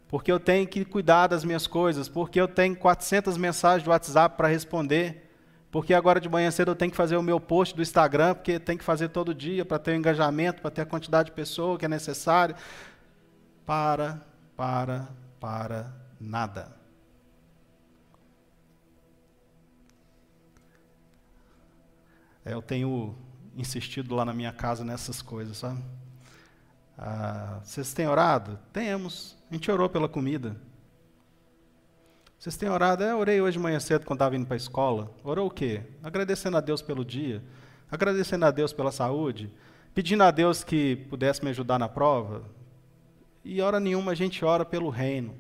[0.09, 4.37] porque eu tenho que cuidar das minhas coisas, porque eu tenho 400 mensagens do WhatsApp
[4.37, 5.31] para responder,
[5.71, 8.59] porque agora de manhã cedo eu tenho que fazer o meu post do Instagram, porque
[8.59, 11.79] tem que fazer todo dia para ter o engajamento, para ter a quantidade de pessoas
[11.79, 12.57] que é necessário.
[13.67, 14.23] Para,
[14.57, 16.76] para, para nada.
[22.53, 23.15] Eu tenho
[23.57, 25.83] insistido lá na minha casa nessas coisas, sabe?
[26.97, 28.59] Ah, vocês têm orado?
[28.73, 29.37] Temos.
[29.51, 30.57] A gente orou pela comida.
[32.39, 33.03] Vocês têm orado?
[33.03, 35.11] É, orei hoje de manhã cedo quando estava indo para a escola.
[35.25, 35.83] Orou o quê?
[36.03, 37.43] Agradecendo a Deus pelo dia,
[37.91, 39.51] agradecendo a Deus pela saúde,
[39.95, 42.45] pedindo a Deus que pudesse me ajudar na prova.
[43.45, 45.35] E hora nenhuma a gente ora pelo reino.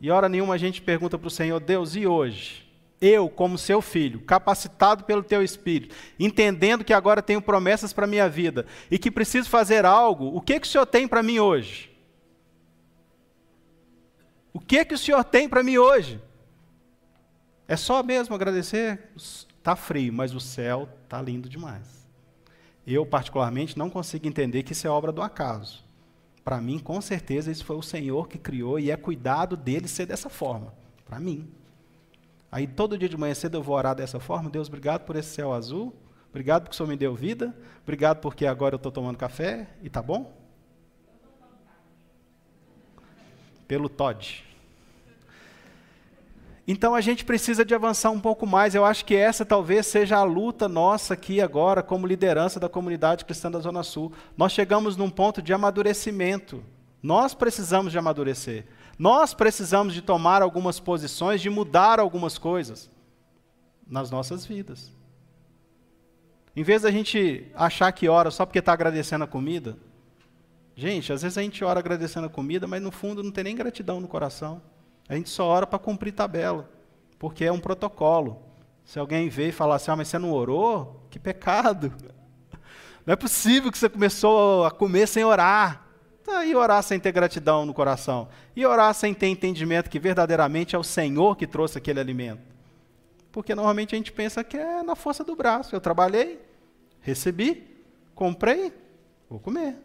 [0.00, 2.67] E hora nenhuma a gente pergunta para o Senhor, Deus, e hoje?
[3.00, 8.08] Eu, como seu filho, capacitado pelo teu espírito, entendendo que agora tenho promessas para a
[8.08, 11.38] minha vida e que preciso fazer algo, o que, que o Senhor tem para mim
[11.38, 11.90] hoje?
[14.52, 16.20] O que, que o Senhor tem para mim hoje?
[17.68, 19.10] É só mesmo agradecer?
[19.14, 22.06] Está frio, mas o céu está lindo demais.
[22.86, 25.84] Eu, particularmente, não consigo entender que isso é obra do acaso.
[26.42, 30.06] Para mim, com certeza, isso foi o Senhor que criou e é cuidado dele ser
[30.06, 30.72] dessa forma.
[31.04, 31.46] Para mim.
[32.50, 34.48] Aí todo dia de manhã cedo eu vou orar dessa forma.
[34.48, 35.94] Deus, obrigado por esse céu azul.
[36.30, 37.54] Obrigado porque o Senhor me deu vida.
[37.82, 40.32] Obrigado porque agora eu estou tomando café e tá bom?
[43.66, 44.44] Pelo Todd.
[46.70, 48.74] Então a gente precisa de avançar um pouco mais.
[48.74, 53.24] Eu acho que essa talvez seja a luta nossa aqui agora, como liderança da comunidade
[53.24, 54.12] cristã da Zona Sul.
[54.36, 56.62] Nós chegamos num ponto de amadurecimento.
[57.02, 58.66] Nós precisamos de amadurecer.
[58.98, 62.90] Nós precisamos de tomar algumas posições, de mudar algumas coisas
[63.86, 64.92] nas nossas vidas.
[66.56, 69.78] Em vez da gente achar que ora só porque está agradecendo a comida,
[70.74, 73.54] gente, às vezes a gente ora agradecendo a comida, mas no fundo não tem nem
[73.54, 74.60] gratidão no coração.
[75.08, 76.68] A gente só ora para cumprir tabela,
[77.16, 78.42] porque é um protocolo.
[78.84, 81.06] Se alguém vê e falar assim, ah, mas você não orou?
[81.08, 81.92] Que pecado!
[83.06, 85.87] Não é possível que você começou a comer sem orar.
[86.28, 88.28] Tá, e orar sem ter gratidão no coração?
[88.54, 92.42] E orar sem ter entendimento que verdadeiramente é o Senhor que trouxe aquele alimento?
[93.32, 95.74] Porque normalmente a gente pensa que é na força do braço.
[95.74, 96.38] Eu trabalhei,
[97.00, 97.66] recebi,
[98.14, 98.74] comprei,
[99.30, 99.78] vou comer.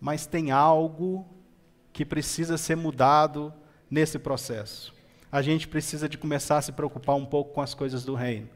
[0.00, 1.28] Mas tem algo
[1.92, 3.52] que precisa ser mudado
[3.90, 4.94] nesse processo.
[5.30, 8.48] A gente precisa de começar a se preocupar um pouco com as coisas do reino.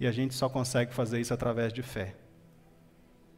[0.00, 2.16] E a gente só consegue fazer isso através de fé.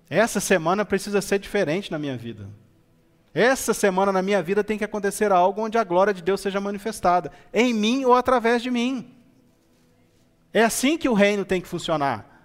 [0.08, 2.48] Essa semana precisa ser diferente na minha vida.
[3.34, 6.60] Essa semana na minha vida tem que acontecer algo onde a glória de Deus seja
[6.60, 9.14] manifestada, em mim ou através de mim.
[10.54, 12.36] É assim que o reino tem que funcionar.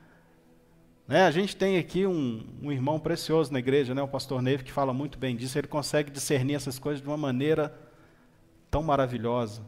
[1.07, 1.23] Né?
[1.23, 4.01] A gente tem aqui um, um, irmão precioso na igreja, né?
[4.01, 5.57] o pastor Neve, que fala muito bem disso.
[5.57, 7.73] Ele consegue discernir essas coisas de uma maneira
[8.69, 9.61] tão maravilhosa.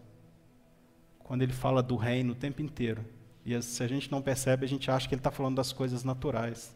[1.19, 3.05] Quando ele fala do reino o tempo inteiro.
[3.45, 6.03] E se a gente não percebe, a gente acha que ele está falando das coisas
[6.03, 6.75] naturais.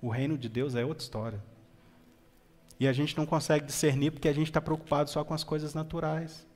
[0.00, 1.42] O reino de Deus é outra história.
[2.78, 5.74] E a gente não consegue discernir porque a gente está preocupado só com as coisas
[5.74, 6.46] naturais.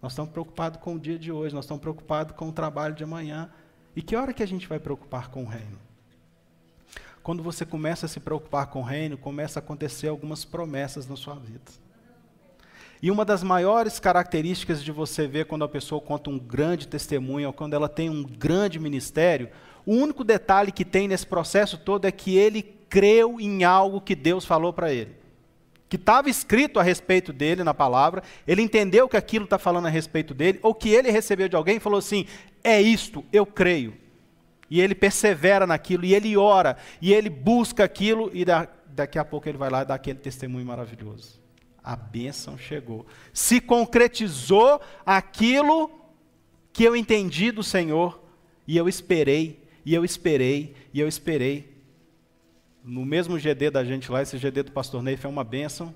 [0.00, 3.04] Nós estamos preocupados com o dia de hoje, nós estamos preocupados com o trabalho de
[3.04, 3.50] amanhã.
[3.94, 5.78] E que hora que a gente vai preocupar com o reino?
[7.22, 11.16] Quando você começa a se preocupar com o reino, começa a acontecer algumas promessas na
[11.16, 11.70] sua vida.
[13.02, 17.48] E uma das maiores características de você ver quando a pessoa conta um grande testemunho,
[17.48, 19.50] ou quando ela tem um grande ministério,
[19.90, 24.14] o único detalhe que tem nesse processo todo é que ele creu em algo que
[24.14, 25.16] Deus falou para ele.
[25.88, 29.90] Que estava escrito a respeito dele na palavra, ele entendeu que aquilo está falando a
[29.90, 32.26] respeito dele, ou que ele recebeu de alguém e falou assim:
[32.62, 33.96] é isto, eu creio
[34.70, 39.24] e ele persevera naquilo, e ele ora, e ele busca aquilo, e da, daqui a
[39.24, 41.40] pouco ele vai lá e dá aquele testemunho maravilhoso.
[41.82, 43.04] A bênção chegou.
[43.32, 45.90] Se concretizou aquilo
[46.72, 48.22] que eu entendi do Senhor,
[48.64, 51.78] e eu esperei, e eu esperei, e eu esperei.
[52.82, 55.94] No mesmo GD da gente lá, esse GD do pastor Ney foi uma bênção.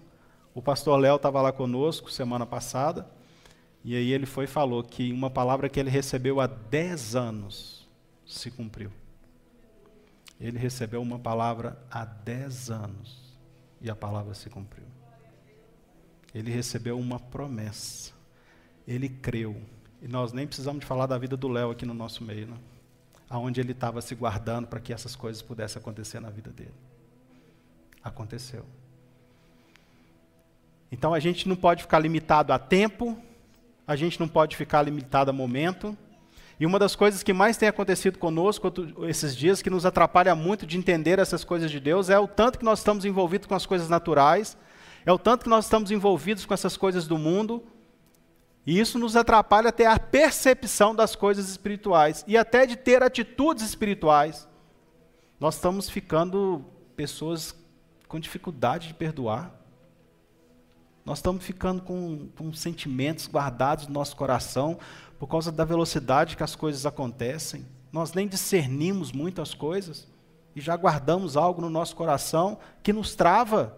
[0.54, 3.08] O pastor Léo estava lá conosco semana passada,
[3.84, 7.88] e aí ele foi e falou que uma palavra que ele recebeu há 10 anos,
[8.24, 8.90] se cumpriu.
[10.40, 13.38] Ele recebeu uma palavra há dez anos
[13.80, 14.84] e a palavra se cumpriu.
[16.34, 18.12] Ele recebeu uma promessa.
[18.86, 19.56] Ele creu.
[20.02, 22.56] E nós nem precisamos de falar da vida do Léo aqui no nosso meio, né?
[23.28, 26.74] Aonde ele estava se guardando para que essas coisas pudessem acontecer na vida dele.
[28.02, 28.64] Aconteceu.
[30.90, 33.18] Então a gente não pode ficar limitado a tempo,
[33.86, 35.96] a gente não pode ficar limitado a momento,
[36.58, 38.72] e uma das coisas que mais tem acontecido conosco
[39.08, 42.58] esses dias, que nos atrapalha muito de entender essas coisas de Deus, é o tanto
[42.58, 44.56] que nós estamos envolvidos com as coisas naturais,
[45.04, 47.62] é o tanto que nós estamos envolvidos com essas coisas do mundo,
[48.66, 53.64] e isso nos atrapalha até a percepção das coisas espirituais e até de ter atitudes
[53.64, 54.48] espirituais.
[55.38, 56.64] Nós estamos ficando
[56.96, 57.54] pessoas
[58.08, 59.52] com dificuldade de perdoar.
[61.04, 64.78] Nós estamos ficando com, com sentimentos guardados no nosso coração,
[65.18, 70.08] por causa da velocidade que as coisas acontecem, nós nem discernimos muitas coisas
[70.56, 73.76] e já guardamos algo no nosso coração que nos trava.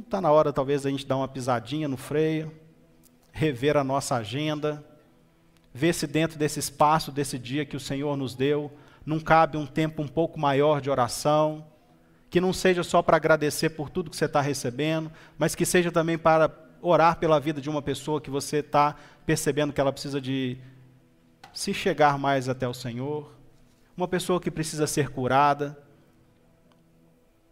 [0.00, 2.52] Está na hora, talvez, a gente dar uma pisadinha no freio,
[3.30, 4.84] rever a nossa agenda,
[5.72, 8.72] ver se dentro desse espaço, desse dia que o Senhor nos deu,
[9.06, 11.64] não cabe um tempo um pouco maior de oração,
[12.28, 15.90] que não seja só para agradecer por tudo que você está recebendo, mas que seja
[15.90, 20.20] também para orar pela vida de uma pessoa que você está percebendo que ela precisa
[20.20, 20.58] de
[21.52, 23.32] se chegar mais até o Senhor,
[23.96, 25.76] uma pessoa que precisa ser curada,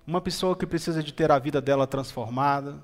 [0.07, 2.82] uma pessoa que precisa de ter a vida dela transformada,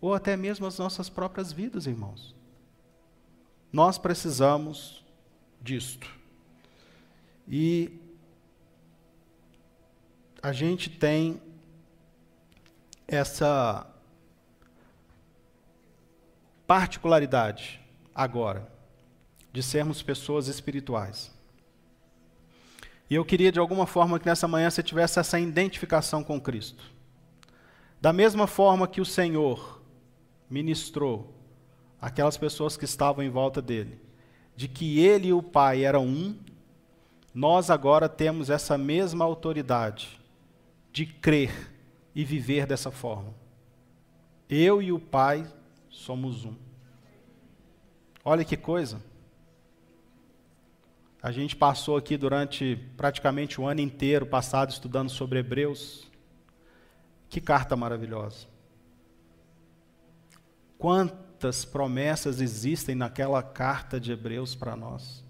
[0.00, 2.36] ou até mesmo as nossas próprias vidas, irmãos.
[3.72, 5.04] Nós precisamos
[5.60, 6.08] disto.
[7.48, 8.00] E
[10.40, 11.42] a gente tem
[13.06, 13.86] essa
[16.66, 17.80] particularidade
[18.14, 18.70] agora
[19.52, 21.37] de sermos pessoas espirituais.
[23.10, 26.82] E eu queria de alguma forma que nessa manhã você tivesse essa identificação com Cristo.
[28.00, 29.82] Da mesma forma que o Senhor
[30.48, 31.34] ministrou
[32.00, 34.00] aquelas pessoas que estavam em volta dele,
[34.54, 36.38] de que ele e o Pai eram um,
[37.34, 40.20] nós agora temos essa mesma autoridade
[40.92, 41.72] de crer
[42.14, 43.34] e viver dessa forma.
[44.48, 45.46] Eu e o Pai
[45.88, 46.54] somos um.
[48.24, 49.00] Olha que coisa.
[51.20, 56.06] A gente passou aqui durante praticamente o ano inteiro passado estudando sobre Hebreus.
[57.28, 58.46] Que carta maravilhosa.
[60.78, 65.24] Quantas promessas existem naquela carta de Hebreus para nós.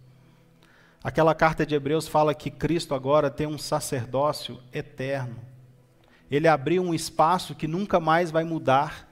[1.03, 5.39] Aquela carta de Hebreus fala que Cristo agora tem um sacerdócio eterno.
[6.31, 9.09] Ele abriu um espaço que nunca mais vai mudar.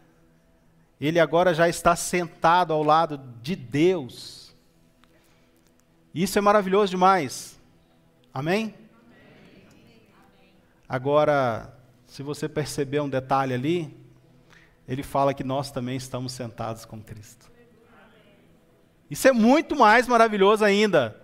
[1.01, 4.46] Ele agora já está sentado ao lado de Deus.
[6.17, 7.61] Isso é maravilhoso demais.
[8.33, 8.75] Amém?
[10.89, 13.95] Agora, se você perceber um detalhe ali,
[14.89, 17.53] ele fala que nós também estamos sentados com Cristo.
[19.11, 21.21] Isso é muito mais maravilhoso ainda.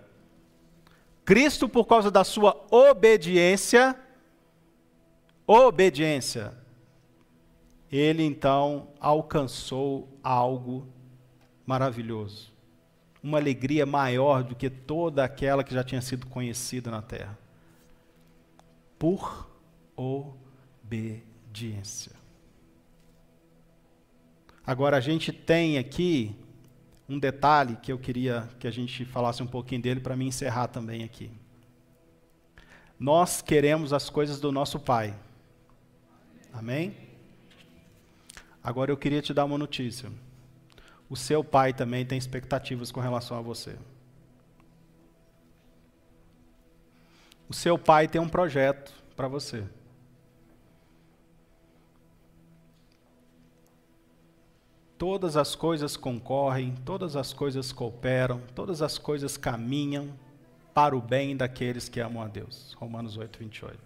[1.25, 3.99] Cristo, por causa da sua obediência,
[5.47, 6.53] obediência,
[7.91, 10.87] ele então alcançou algo
[11.65, 12.52] maravilhoso.
[13.23, 17.37] Uma alegria maior do que toda aquela que já tinha sido conhecida na terra.
[18.99, 19.49] Por
[19.95, 22.11] obediência.
[24.65, 26.35] Agora a gente tem aqui
[27.07, 30.67] um detalhe que eu queria que a gente falasse um pouquinho dele para me encerrar
[30.67, 31.29] também aqui.
[32.97, 35.13] Nós queremos as coisas do nosso Pai.
[36.53, 36.95] Amém?
[38.63, 40.09] Agora eu queria te dar uma notícia.
[41.13, 43.77] O seu pai também tem expectativas com relação a você.
[47.47, 49.63] O seu pai tem um projeto para você.
[54.97, 60.11] Todas as coisas concorrem, todas as coisas cooperam, todas as coisas caminham
[60.73, 62.73] para o bem daqueles que amam a Deus.
[62.79, 63.77] Romanos 8, 28.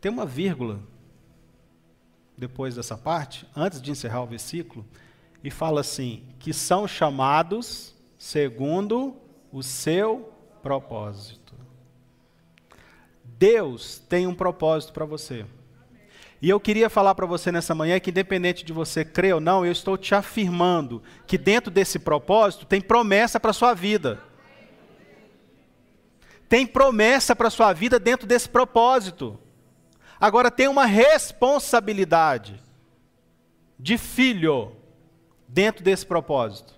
[0.00, 0.80] Tem uma vírgula
[2.36, 4.84] depois dessa parte, antes de encerrar o versículo,
[5.44, 9.14] e fala assim: que são chamados segundo
[9.52, 10.32] o seu
[10.62, 11.52] propósito.
[13.22, 15.44] Deus tem um propósito para você.
[16.40, 19.64] E eu queria falar para você nessa manhã que, independente de você crer ou não,
[19.64, 24.20] eu estou te afirmando que dentro desse propósito tem promessa para a sua vida.
[26.48, 29.38] Tem promessa para a sua vida dentro desse propósito.
[30.20, 32.62] Agora tem uma responsabilidade
[33.78, 34.76] de filho
[35.54, 36.74] dentro desse propósito.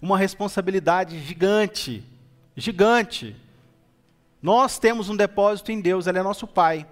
[0.00, 2.02] Uma responsabilidade gigante,
[2.56, 3.36] gigante.
[4.40, 6.86] Nós temos um depósito em Deus, Ele é nosso Pai.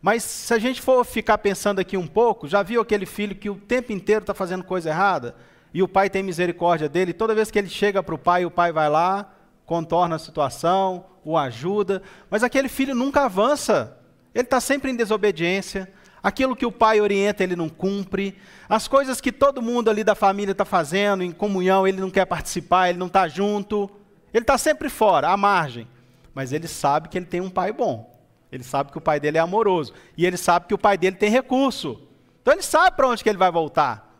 [0.00, 3.50] Mas se a gente for ficar pensando aqui um pouco, já viu aquele filho que
[3.50, 5.34] o tempo inteiro está fazendo coisa errada?
[5.74, 8.50] E o pai tem misericórdia dele, toda vez que ele chega para o pai, o
[8.50, 9.32] pai vai lá,
[9.64, 13.96] contorna a situação, o ajuda, mas aquele filho nunca avança,
[14.34, 15.90] ele está sempre em desobediência,
[16.22, 20.14] aquilo que o pai orienta ele não cumpre, as coisas que todo mundo ali da
[20.14, 23.90] família está fazendo, em comunhão, ele não quer participar, ele não está junto,
[24.32, 25.88] ele está sempre fora, à margem,
[26.34, 28.10] mas ele sabe que ele tem um pai bom.
[28.50, 29.94] Ele sabe que o pai dele é amoroso.
[30.16, 32.00] E ele sabe que o pai dele tem recurso.
[32.42, 34.14] Então ele sabe para onde que ele vai voltar.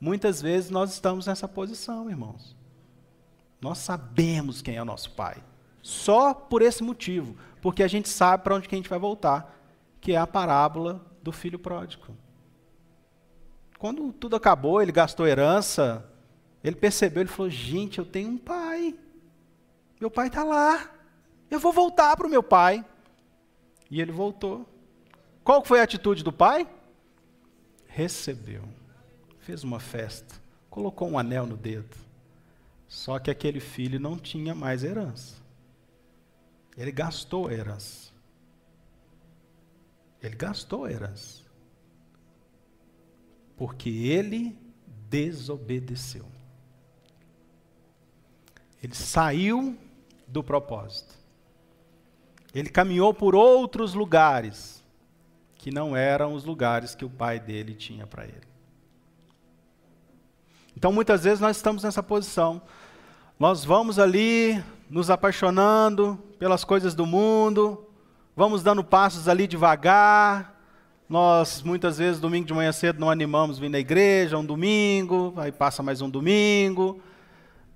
[0.00, 2.56] Muitas vezes nós estamos nessa posição, irmãos.
[3.60, 5.42] Nós sabemos quem é o nosso pai.
[5.82, 7.36] Só por esse motivo.
[7.60, 9.52] Porque a gente sabe para onde que a gente vai voltar.
[10.00, 12.16] Que é a parábola do filho pródigo.
[13.78, 16.08] Quando tudo acabou, ele gastou herança.
[16.62, 18.94] Ele percebeu, ele falou: Gente, eu tenho um pai.
[20.00, 20.90] Meu pai está lá.
[21.50, 22.84] Eu vou voltar para o meu pai.
[23.90, 24.66] E ele voltou.
[25.42, 26.68] Qual foi a atitude do pai?
[27.86, 28.62] Recebeu.
[29.40, 30.34] Fez uma festa.
[30.70, 31.96] Colocou um anel no dedo.
[32.88, 35.36] Só que aquele filho não tinha mais herança.
[36.76, 38.13] Ele gastou a herança.
[40.24, 41.42] Ele gastou a herança.
[43.56, 44.58] Porque ele
[45.10, 46.24] desobedeceu.
[48.82, 49.76] Ele saiu
[50.26, 51.14] do propósito.
[52.54, 54.82] Ele caminhou por outros lugares
[55.56, 58.46] que não eram os lugares que o pai dele tinha para ele.
[60.76, 62.60] Então, muitas vezes nós estamos nessa posição.
[63.38, 67.86] Nós vamos ali nos apaixonando pelas coisas do mundo,
[68.36, 70.54] vamos dando passos ali devagar.
[71.08, 75.52] Nós, muitas vezes, domingo de manhã cedo, não animamos vir na igreja, um domingo, aí
[75.52, 77.00] passa mais um domingo.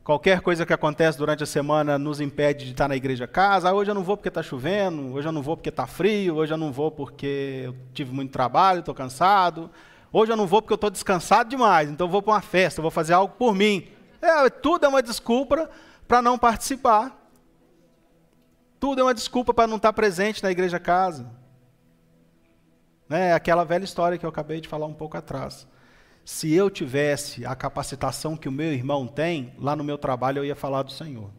[0.02, 3.68] Qualquer coisa que acontece durante a semana nos impede de estar na igreja casa.
[3.68, 6.36] Ah, hoje eu não vou porque está chovendo, hoje eu não vou porque está frio,
[6.36, 9.70] hoje eu não vou porque eu tive muito trabalho, estou cansado,
[10.10, 12.80] Hoje eu não vou porque eu estou descansado demais, então eu vou para uma festa,
[12.80, 13.88] eu vou fazer algo por mim.
[14.22, 15.68] É, tudo é uma desculpa
[16.06, 17.14] para não participar.
[18.80, 21.30] Tudo é uma desculpa para não estar presente na igreja casa.
[23.08, 23.32] Né?
[23.32, 25.66] Aquela velha história que eu acabei de falar um pouco atrás.
[26.24, 30.44] Se eu tivesse a capacitação que o meu irmão tem, lá no meu trabalho eu
[30.44, 31.30] ia falar do Senhor.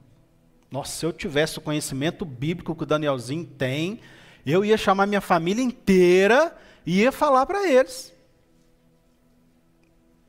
[0.72, 4.00] Nossa, se eu tivesse o conhecimento bíblico que o Danielzinho tem,
[4.46, 8.14] eu ia chamar minha família inteira e ia falar para eles.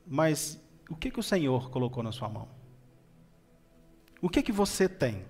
[0.06, 2.48] Mas o que, que o Senhor colocou na sua mão?
[4.20, 5.24] O que, que você tem?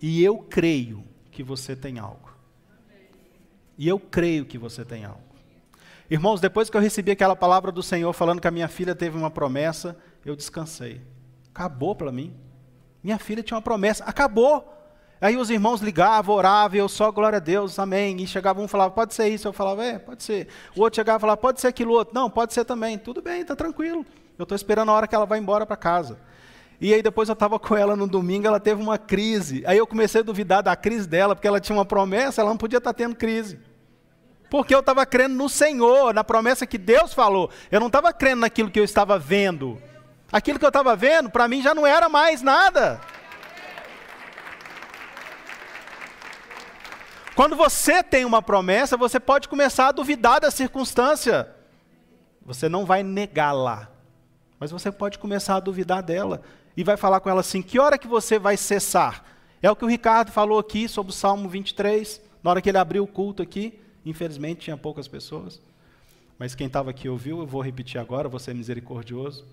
[0.00, 2.30] E eu creio que você tem algo.
[3.76, 5.22] E eu creio que você tem algo.
[6.10, 9.16] Irmãos, depois que eu recebi aquela palavra do Senhor falando que a minha filha teve
[9.16, 11.00] uma promessa, eu descansei.
[11.54, 12.34] Acabou para mim.
[13.02, 14.76] Minha filha tinha uma promessa, acabou.
[15.20, 18.20] Aí os irmãos ligavam, oravam, eu só, glória a Deus, amém.
[18.20, 19.46] E chegava um e falava, pode ser isso.
[19.46, 20.48] Eu falava, é, pode ser.
[20.74, 22.14] O outro chegava e falava, pode ser aquilo outro.
[22.14, 22.98] Não, pode ser também.
[22.98, 24.04] Tudo bem, está tranquilo.
[24.38, 26.18] Eu estou esperando a hora que ela vai embora para casa.
[26.80, 29.62] E aí depois eu estava com ela no domingo, ela teve uma crise.
[29.66, 32.56] Aí eu comecei a duvidar da crise dela, porque ela tinha uma promessa, ela não
[32.56, 33.60] podia estar tá tendo crise.
[34.48, 37.50] Porque eu estava crendo no Senhor, na promessa que Deus falou.
[37.70, 39.80] Eu não estava crendo naquilo que eu estava vendo.
[40.32, 43.00] Aquilo que eu estava vendo, para mim já não era mais nada.
[47.34, 51.48] Quando você tem uma promessa, você pode começar a duvidar da circunstância.
[52.44, 53.88] Você não vai negá-la,
[54.58, 56.42] mas você pode começar a duvidar dela
[56.76, 59.24] e vai falar com ela assim: "Que hora que você vai cessar?"
[59.62, 62.78] É o que o Ricardo falou aqui sobre o Salmo 23, na hora que ele
[62.78, 63.78] abriu o culto aqui.
[64.06, 65.60] Infelizmente tinha poucas pessoas,
[66.38, 69.44] mas quem estava aqui ouviu, eu vou repetir agora, vou ser misericordioso.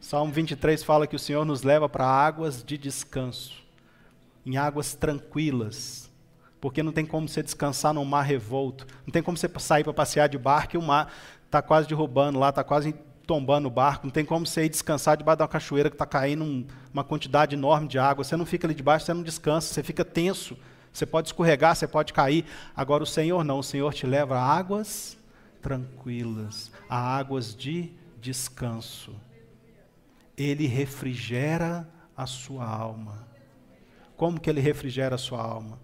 [0.00, 3.62] Salmo 23 fala que o Senhor nos leva para águas de descanso,
[4.44, 6.10] em águas tranquilas,
[6.60, 9.92] porque não tem como você descansar num mar revolto, não tem como você sair para
[9.92, 11.12] passear de barco e o mar
[11.44, 12.94] está quase derrubando lá, está quase
[13.32, 16.04] tombando o barco, não tem como você ir descansar debaixo de uma cachoeira que está
[16.04, 19.72] caindo um, uma quantidade enorme de água, você não fica ali debaixo, você não descansa,
[19.72, 20.54] você fica tenso,
[20.92, 22.44] você pode escorregar, você pode cair.
[22.76, 25.16] Agora o Senhor não, o Senhor te leva a águas
[25.62, 29.14] tranquilas, a águas de descanso.
[30.36, 33.26] Ele refrigera a sua alma.
[34.14, 35.80] Como que ele refrigera a sua alma?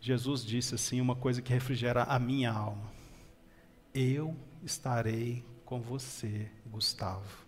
[0.00, 2.92] Jesus disse assim uma coisa que refrigera a minha alma.
[3.92, 7.44] Eu estarei com você, Gustavo,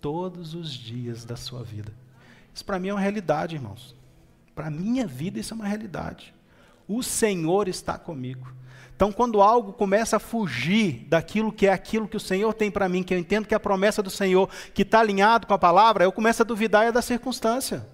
[0.00, 1.92] todos os dias da sua vida.
[2.54, 3.94] Isso para mim é uma realidade, irmãos.
[4.54, 6.34] Para minha vida isso é uma realidade.
[6.88, 8.52] O Senhor está comigo.
[8.96, 12.88] Então, quando algo começa a fugir daquilo que é aquilo que o Senhor tem para
[12.88, 15.58] mim, que eu entendo que é a promessa do Senhor, que está alinhado com a
[15.58, 17.86] palavra, eu começo a duvidar é da circunstância.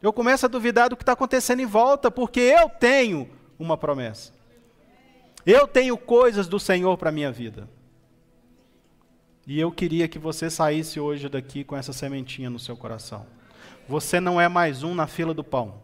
[0.00, 4.32] Eu começo a duvidar do que está acontecendo em volta, porque eu tenho uma promessa.
[5.44, 7.68] Eu tenho coisas do Senhor para a minha vida.
[9.46, 13.24] E eu queria que você saísse hoje daqui com essa sementinha no seu coração.
[13.88, 15.80] Você não é mais um na fila do pão.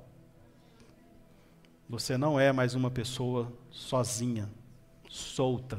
[1.88, 4.48] Você não é mais uma pessoa sozinha,
[5.08, 5.78] solta.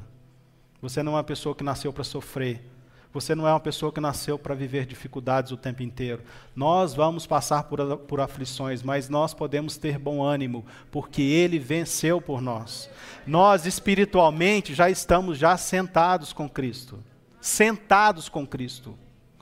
[0.81, 2.69] Você não é uma pessoa que nasceu para sofrer.
[3.11, 6.23] Você não é uma pessoa que nasceu para viver dificuldades o tempo inteiro.
[6.55, 12.21] Nós vamos passar por, por aflições, mas nós podemos ter bom ânimo, porque Ele venceu
[12.21, 12.89] por nós.
[13.27, 17.03] Nós espiritualmente já estamos já sentados com Cristo.
[17.43, 18.97] Sentados com Cristo.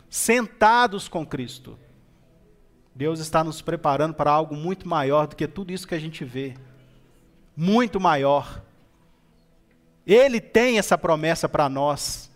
[0.09, 1.77] Sentados com Cristo.
[2.95, 6.25] Deus está nos preparando para algo muito maior do que tudo isso que a gente
[6.25, 6.55] vê.
[7.55, 8.63] Muito maior.
[10.03, 12.31] Ele tem essa promessa para nós.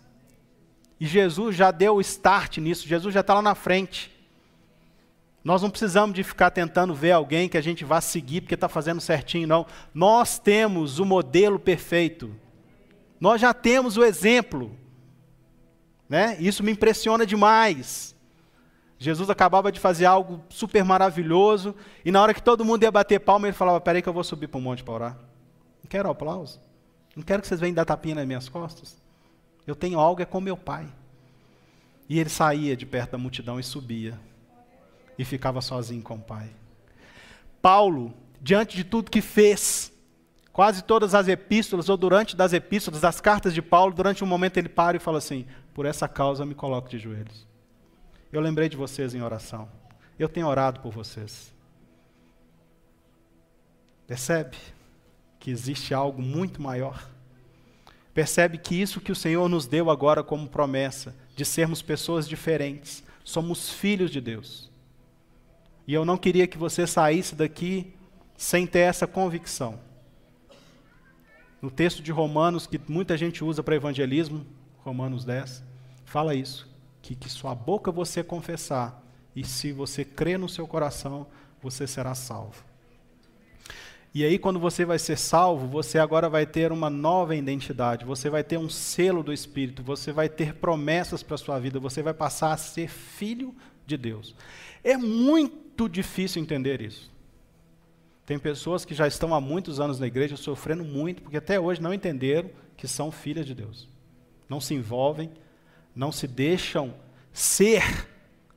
[1.00, 4.16] E Jesus já deu o start nisso, Jesus já está lá na frente.
[5.42, 8.68] Nós não precisamos de ficar tentando ver alguém que a gente vá seguir porque está
[8.68, 9.66] fazendo certinho, não.
[9.92, 12.32] Nós temos o modelo perfeito.
[13.18, 14.85] Nós já temos o exemplo.
[16.08, 16.36] Né?
[16.38, 18.14] Isso me impressiona demais.
[18.98, 23.20] Jesus acabava de fazer algo super maravilhoso, e na hora que todo mundo ia bater
[23.20, 25.18] palma, ele falava: Peraí, que eu vou subir para o monte para orar.
[25.82, 26.60] Não quero aplauso.
[27.14, 28.96] Não quero que vocês venham dar tapinha nas minhas costas.
[29.66, 30.86] Eu tenho algo é com meu pai.
[32.08, 34.18] E ele saía de perto da multidão e subia.
[35.18, 36.50] E ficava sozinho com o pai.
[37.60, 39.92] Paulo, diante de tudo que fez,
[40.56, 44.56] quase todas as epístolas, ou durante das epístolas, das cartas de Paulo, durante um momento
[44.56, 45.44] ele para e fala assim:
[45.74, 47.46] Por essa causa me coloco de joelhos.
[48.32, 49.68] Eu lembrei de vocês em oração.
[50.18, 51.52] Eu tenho orado por vocês.
[54.06, 54.56] Percebe
[55.38, 57.06] que existe algo muito maior?
[58.14, 63.04] Percebe que isso que o Senhor nos deu agora como promessa, de sermos pessoas diferentes,
[63.22, 64.70] somos filhos de Deus.
[65.86, 67.92] E eu não queria que você saísse daqui
[68.38, 69.84] sem ter essa convicção.
[71.66, 74.46] No texto de Romanos, que muita gente usa para evangelismo,
[74.84, 75.64] Romanos 10,
[76.04, 79.02] fala isso: que, que sua boca você confessar,
[79.34, 81.26] e se você crer no seu coração,
[81.60, 82.64] você será salvo.
[84.14, 88.30] E aí, quando você vai ser salvo, você agora vai ter uma nova identidade, você
[88.30, 92.00] vai ter um selo do Espírito, você vai ter promessas para a sua vida, você
[92.00, 93.52] vai passar a ser filho
[93.84, 94.36] de Deus.
[94.84, 97.10] É muito difícil entender isso.
[98.26, 101.80] Tem pessoas que já estão há muitos anos na igreja sofrendo muito, porque até hoje
[101.80, 103.88] não entenderam que são filhas de Deus.
[104.48, 105.30] Não se envolvem,
[105.94, 106.92] não se deixam
[107.32, 107.82] ser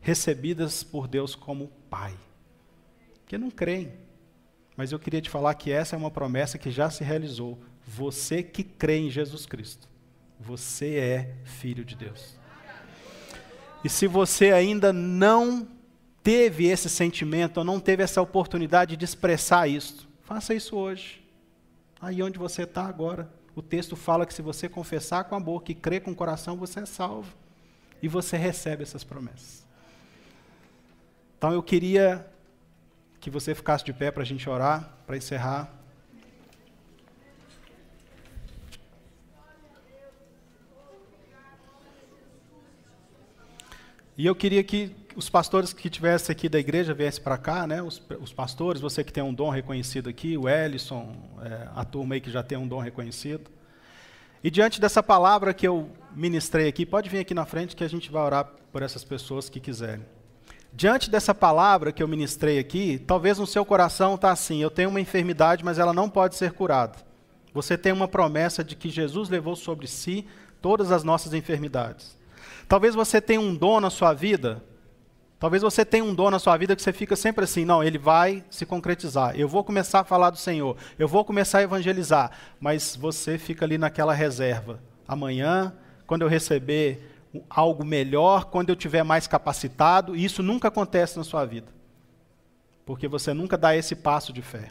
[0.01, 2.15] recebidas por Deus como Pai.
[3.21, 3.93] Porque não creem.
[4.75, 7.59] Mas eu queria te falar que essa é uma promessa que já se realizou.
[7.85, 9.87] Você que crê em Jesus Cristo,
[10.39, 12.35] você é filho de Deus.
[13.83, 15.67] E se você ainda não
[16.23, 21.25] teve esse sentimento, ou não teve essa oportunidade de expressar isso, faça isso hoje.
[22.01, 23.29] Aí onde você está agora.
[23.55, 26.55] O texto fala que se você confessar com a boca e crer com o coração,
[26.55, 27.33] você é salvo.
[28.01, 29.65] E você recebe essas promessas.
[31.37, 32.25] Então eu queria
[33.19, 35.73] que você ficasse de pé para a gente orar, para encerrar.
[44.17, 47.81] E eu queria que os pastores que tivessem aqui da igreja viessem para cá, né?
[47.81, 52.15] Os, os, pastores, você que tem um dom reconhecido aqui, o Ellison, é, a turma
[52.15, 53.49] aí que já tem um dom reconhecido.
[54.43, 57.89] E diante dessa palavra que eu ministrei aqui, pode vir aqui na frente que a
[57.89, 60.05] gente vai orar por essas pessoas que quiserem.
[60.71, 64.89] Diante dessa palavra que eu ministrei aqui, talvez no seu coração está assim: eu tenho
[64.89, 66.97] uma enfermidade, mas ela não pode ser curada.
[67.53, 70.25] Você tem uma promessa de que Jesus levou sobre si
[70.61, 72.17] todas as nossas enfermidades.
[72.67, 74.63] Talvez você tenha um dom na sua vida,
[75.39, 77.97] talvez você tenha um dom na sua vida que você fica sempre assim: não, ele
[77.97, 79.35] vai se concretizar.
[79.39, 83.65] Eu vou começar a falar do Senhor, eu vou começar a evangelizar, mas você fica
[83.65, 84.79] ali naquela reserva.
[85.07, 85.73] Amanhã,
[86.05, 87.09] quando eu receber
[87.49, 91.67] algo melhor, quando eu tiver mais capacitado, isso nunca acontece na sua vida.
[92.85, 94.69] Porque você nunca dá esse passo de fé.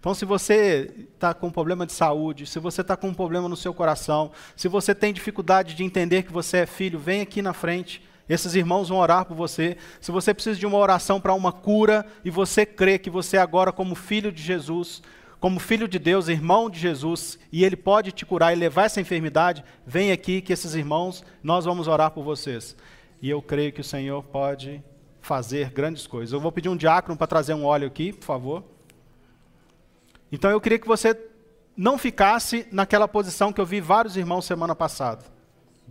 [0.00, 3.48] Então, se você está com um problema de saúde, se você está com um problema
[3.48, 7.40] no seu coração, se você tem dificuldade de entender que você é filho, vem aqui
[7.40, 8.02] na frente.
[8.28, 9.76] Esses irmãos vão orar por você.
[10.00, 13.72] Se você precisa de uma oração para uma cura e você crê que você agora,
[13.72, 15.02] como filho de Jesus,
[15.38, 19.00] como filho de Deus, irmão de Jesus, e ele pode te curar e levar essa
[19.00, 22.74] enfermidade, vem aqui que esses irmãos, nós vamos orar por vocês.
[23.20, 24.82] E eu creio que o Senhor pode
[25.20, 26.32] fazer grandes coisas.
[26.32, 28.64] Eu vou pedir um diácono para trazer um óleo aqui, por favor.
[30.32, 31.14] Então eu queria que você
[31.76, 35.33] não ficasse naquela posição que eu vi vários irmãos semana passada.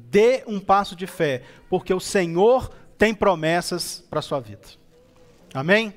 [0.09, 4.67] Dê um passo de fé, porque o Senhor tem promessas para a sua vida.
[5.53, 5.93] Amém?